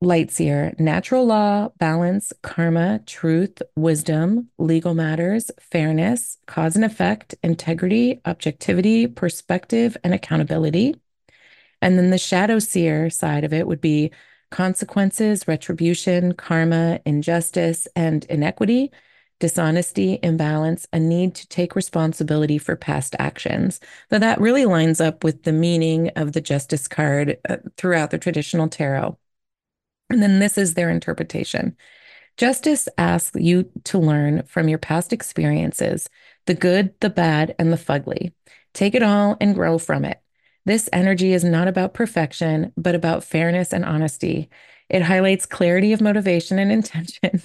Light 0.00 0.30
seer, 0.30 0.74
natural 0.78 1.26
law, 1.26 1.70
balance, 1.78 2.32
karma, 2.42 3.00
truth, 3.04 3.60
wisdom, 3.74 4.48
legal 4.56 4.94
matters, 4.94 5.50
fairness, 5.60 6.38
cause 6.46 6.76
and 6.76 6.84
effect, 6.84 7.34
integrity, 7.42 8.20
objectivity, 8.24 9.08
perspective, 9.08 9.96
and 10.04 10.14
accountability. 10.14 10.94
And 11.80 11.98
then 11.98 12.10
the 12.10 12.18
shadow 12.18 12.58
seer 12.58 13.10
side 13.10 13.44
of 13.44 13.52
it 13.52 13.66
would 13.66 13.80
be 13.80 14.10
consequences, 14.50 15.46
retribution, 15.46 16.32
karma, 16.32 17.00
injustice, 17.04 17.86
and 17.94 18.24
inequity 18.26 18.90
dishonesty, 19.40 20.18
imbalance, 20.22 20.86
a 20.92 20.98
need 20.98 21.34
to 21.36 21.46
take 21.48 21.76
responsibility 21.76 22.58
for 22.58 22.76
past 22.76 23.14
actions. 23.18 23.80
Now, 24.10 24.18
that 24.18 24.40
really 24.40 24.64
lines 24.64 25.00
up 25.00 25.22
with 25.22 25.44
the 25.44 25.52
meaning 25.52 26.10
of 26.16 26.32
the 26.32 26.40
justice 26.40 26.88
card 26.88 27.38
uh, 27.48 27.58
throughout 27.76 28.10
the 28.10 28.18
traditional 28.18 28.68
tarot. 28.68 29.16
And 30.10 30.22
then 30.22 30.40
this 30.40 30.58
is 30.58 30.74
their 30.74 30.90
interpretation. 30.90 31.76
Justice 32.36 32.88
asks 32.98 33.38
you 33.40 33.70
to 33.84 33.98
learn 33.98 34.44
from 34.44 34.68
your 34.68 34.78
past 34.78 35.12
experiences, 35.12 36.08
the 36.46 36.54
good, 36.54 36.94
the 37.00 37.10
bad, 37.10 37.54
and 37.58 37.72
the 37.72 37.76
fugly. 37.76 38.32
Take 38.74 38.94
it 38.94 39.02
all 39.02 39.36
and 39.40 39.54
grow 39.54 39.78
from 39.78 40.04
it. 40.04 40.20
This 40.64 40.88
energy 40.92 41.32
is 41.32 41.44
not 41.44 41.68
about 41.68 41.94
perfection, 41.94 42.72
but 42.76 42.94
about 42.94 43.24
fairness 43.24 43.72
and 43.72 43.84
honesty. 43.84 44.50
It 44.88 45.02
highlights 45.02 45.46
clarity 45.46 45.92
of 45.92 46.00
motivation 46.00 46.58
and 46.58 46.72
intention, 46.78 47.42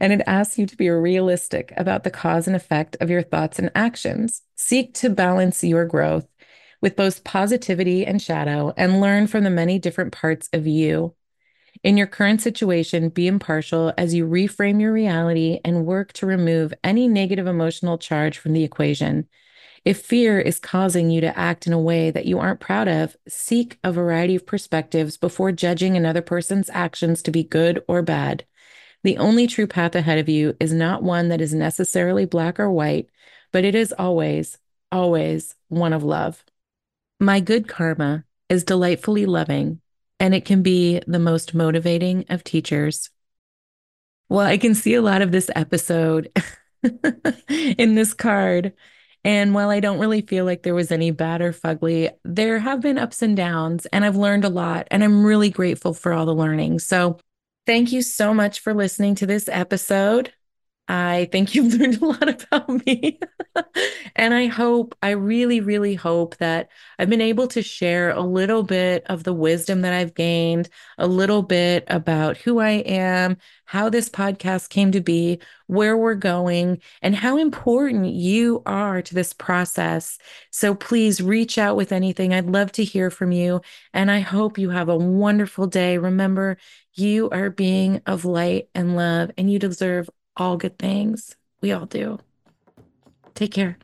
and 0.00 0.12
it 0.12 0.22
asks 0.26 0.58
you 0.58 0.66
to 0.66 0.76
be 0.76 0.88
realistic 0.90 1.72
about 1.76 2.04
the 2.04 2.10
cause 2.10 2.46
and 2.46 2.56
effect 2.56 2.96
of 3.00 3.10
your 3.10 3.22
thoughts 3.22 3.58
and 3.58 3.70
actions. 3.74 4.42
Seek 4.56 4.94
to 4.94 5.10
balance 5.10 5.62
your 5.64 5.84
growth 5.84 6.26
with 6.80 6.96
both 6.96 7.24
positivity 7.24 8.04
and 8.04 8.20
shadow 8.20 8.74
and 8.76 9.00
learn 9.00 9.26
from 9.26 9.44
the 9.44 9.50
many 9.50 9.78
different 9.78 10.12
parts 10.12 10.48
of 10.52 10.66
you. 10.66 11.14
In 11.82 11.96
your 11.96 12.06
current 12.06 12.40
situation, 12.40 13.08
be 13.08 13.26
impartial 13.26 13.92
as 13.98 14.14
you 14.14 14.26
reframe 14.26 14.80
your 14.80 14.92
reality 14.92 15.60
and 15.64 15.86
work 15.86 16.12
to 16.14 16.26
remove 16.26 16.72
any 16.84 17.08
negative 17.08 17.46
emotional 17.46 17.98
charge 17.98 18.38
from 18.38 18.52
the 18.52 18.64
equation. 18.64 19.26
If 19.84 20.00
fear 20.00 20.40
is 20.40 20.58
causing 20.58 21.10
you 21.10 21.20
to 21.20 21.38
act 21.38 21.66
in 21.66 21.74
a 21.74 21.78
way 21.78 22.10
that 22.10 22.24
you 22.24 22.38
aren't 22.38 22.60
proud 22.60 22.88
of, 22.88 23.16
seek 23.28 23.78
a 23.84 23.92
variety 23.92 24.34
of 24.34 24.46
perspectives 24.46 25.18
before 25.18 25.52
judging 25.52 25.94
another 25.94 26.22
person's 26.22 26.70
actions 26.72 27.22
to 27.22 27.30
be 27.30 27.44
good 27.44 27.84
or 27.86 28.00
bad. 28.00 28.46
The 29.02 29.18
only 29.18 29.46
true 29.46 29.66
path 29.66 29.94
ahead 29.94 30.16
of 30.16 30.30
you 30.30 30.56
is 30.58 30.72
not 30.72 31.02
one 31.02 31.28
that 31.28 31.42
is 31.42 31.52
necessarily 31.52 32.24
black 32.24 32.58
or 32.58 32.70
white, 32.70 33.10
but 33.52 33.64
it 33.64 33.74
is 33.74 33.92
always, 33.92 34.56
always 34.90 35.54
one 35.68 35.92
of 35.92 36.02
love. 36.02 36.42
My 37.20 37.40
good 37.40 37.68
karma 37.68 38.24
is 38.48 38.64
delightfully 38.64 39.26
loving, 39.26 39.82
and 40.18 40.34
it 40.34 40.46
can 40.46 40.62
be 40.62 41.02
the 41.06 41.18
most 41.18 41.52
motivating 41.52 42.24
of 42.30 42.42
teachers. 42.42 43.10
Well, 44.30 44.46
I 44.46 44.56
can 44.56 44.74
see 44.74 44.94
a 44.94 45.02
lot 45.02 45.20
of 45.20 45.30
this 45.30 45.50
episode 45.54 46.30
in 47.58 47.94
this 47.94 48.14
card. 48.14 48.72
And 49.24 49.54
while 49.54 49.70
I 49.70 49.80
don't 49.80 49.98
really 49.98 50.20
feel 50.20 50.44
like 50.44 50.62
there 50.62 50.74
was 50.74 50.92
any 50.92 51.10
bad 51.10 51.40
or 51.40 51.52
fugly, 51.52 52.10
there 52.24 52.58
have 52.58 52.80
been 52.80 52.98
ups 52.98 53.22
and 53.22 53.36
downs, 53.36 53.86
and 53.86 54.04
I've 54.04 54.16
learned 54.16 54.44
a 54.44 54.50
lot. 54.50 54.86
And 54.90 55.02
I'm 55.02 55.24
really 55.24 55.50
grateful 55.50 55.94
for 55.94 56.12
all 56.12 56.26
the 56.26 56.34
learning. 56.34 56.80
So, 56.80 57.18
thank 57.66 57.92
you 57.92 58.02
so 58.02 58.34
much 58.34 58.60
for 58.60 58.74
listening 58.74 59.14
to 59.16 59.26
this 59.26 59.48
episode. 59.48 60.32
I 60.86 61.28
think 61.32 61.54
you've 61.54 61.72
learned 61.80 62.02
a 62.02 62.06
lot 62.06 62.28
about 62.28 62.86
me. 62.86 63.18
and 64.16 64.34
I 64.34 64.46
hope, 64.46 64.94
I 65.02 65.10
really, 65.10 65.60
really 65.60 65.94
hope 65.94 66.36
that 66.36 66.68
I've 66.98 67.08
been 67.08 67.20
able 67.20 67.46
to 67.48 67.62
share 67.62 68.10
a 68.10 68.20
little 68.20 68.62
bit 68.62 69.04
of 69.06 69.24
the 69.24 69.32
wisdom 69.32 69.80
that 69.82 69.94
I've 69.94 70.14
gained, 70.14 70.68
a 70.98 71.06
little 71.06 71.42
bit 71.42 71.84
about 71.86 72.36
who 72.36 72.58
I 72.58 72.70
am, 72.70 73.38
how 73.64 73.88
this 73.88 74.08
podcast 74.10 74.68
came 74.68 74.92
to 74.92 75.00
be, 75.00 75.40
where 75.66 75.96
we're 75.96 76.14
going, 76.14 76.80
and 77.00 77.16
how 77.16 77.38
important 77.38 78.06
you 78.06 78.62
are 78.66 79.00
to 79.00 79.14
this 79.14 79.32
process. 79.32 80.18
So 80.50 80.74
please 80.74 81.22
reach 81.22 81.56
out 81.56 81.76
with 81.76 81.92
anything. 81.92 82.34
I'd 82.34 82.46
love 82.50 82.72
to 82.72 82.84
hear 82.84 83.10
from 83.10 83.32
you. 83.32 83.62
And 83.94 84.10
I 84.10 84.20
hope 84.20 84.58
you 84.58 84.70
have 84.70 84.88
a 84.90 84.96
wonderful 84.96 85.66
day. 85.66 85.96
Remember, 85.98 86.58
you 86.92 87.30
are 87.30 87.50
being 87.50 88.02
of 88.06 88.24
light 88.24 88.68
and 88.74 88.96
love, 88.96 89.30
and 89.36 89.50
you 89.50 89.58
deserve 89.58 90.08
all 90.36 90.56
good 90.56 90.78
things. 90.78 91.36
We 91.60 91.72
all 91.72 91.86
do. 91.86 92.18
Take 93.34 93.52
care. 93.52 93.78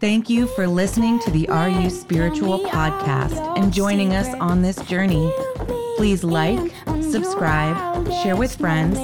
Thank 0.00 0.30
you 0.30 0.46
for 0.46 0.68
listening 0.68 1.18
to 1.20 1.30
the 1.30 1.48
Are 1.48 1.68
You 1.68 1.90
Spiritual 1.90 2.60
podcast 2.60 3.58
and 3.58 3.72
joining 3.72 4.14
us 4.14 4.32
on 4.36 4.62
this 4.62 4.76
journey. 4.82 5.32
Please 5.96 6.22
like, 6.22 6.72
subscribe, 7.02 8.06
share 8.22 8.36
with 8.36 8.54
friends, 8.54 8.96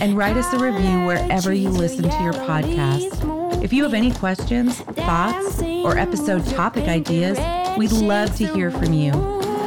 and 0.00 0.16
write 0.16 0.36
us 0.36 0.52
a 0.52 0.58
review 0.58 1.04
wherever 1.04 1.52
you 1.52 1.68
listen 1.68 2.02
to 2.02 2.22
your 2.22 2.32
podcast. 2.32 3.62
If 3.62 3.72
you 3.72 3.84
have 3.84 3.94
any 3.94 4.10
questions, 4.10 4.80
thoughts, 4.80 5.62
or 5.62 5.96
episode 5.96 6.44
topic 6.46 6.88
ideas, 6.88 7.38
we'd 7.78 7.92
love 7.92 8.34
to 8.36 8.46
hear 8.52 8.72
from 8.72 8.92
you. 8.92 9.12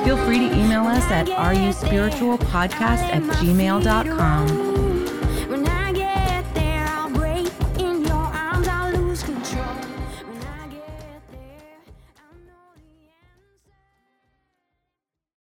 Feel 0.04 0.18
free 0.26 0.40
to 0.40 0.46
email 0.46 0.82
us 0.82 1.04
at 1.06 1.28
areyouspiritualpodcast 1.28 2.74
at 2.74 3.24
gmail.com 3.24 4.75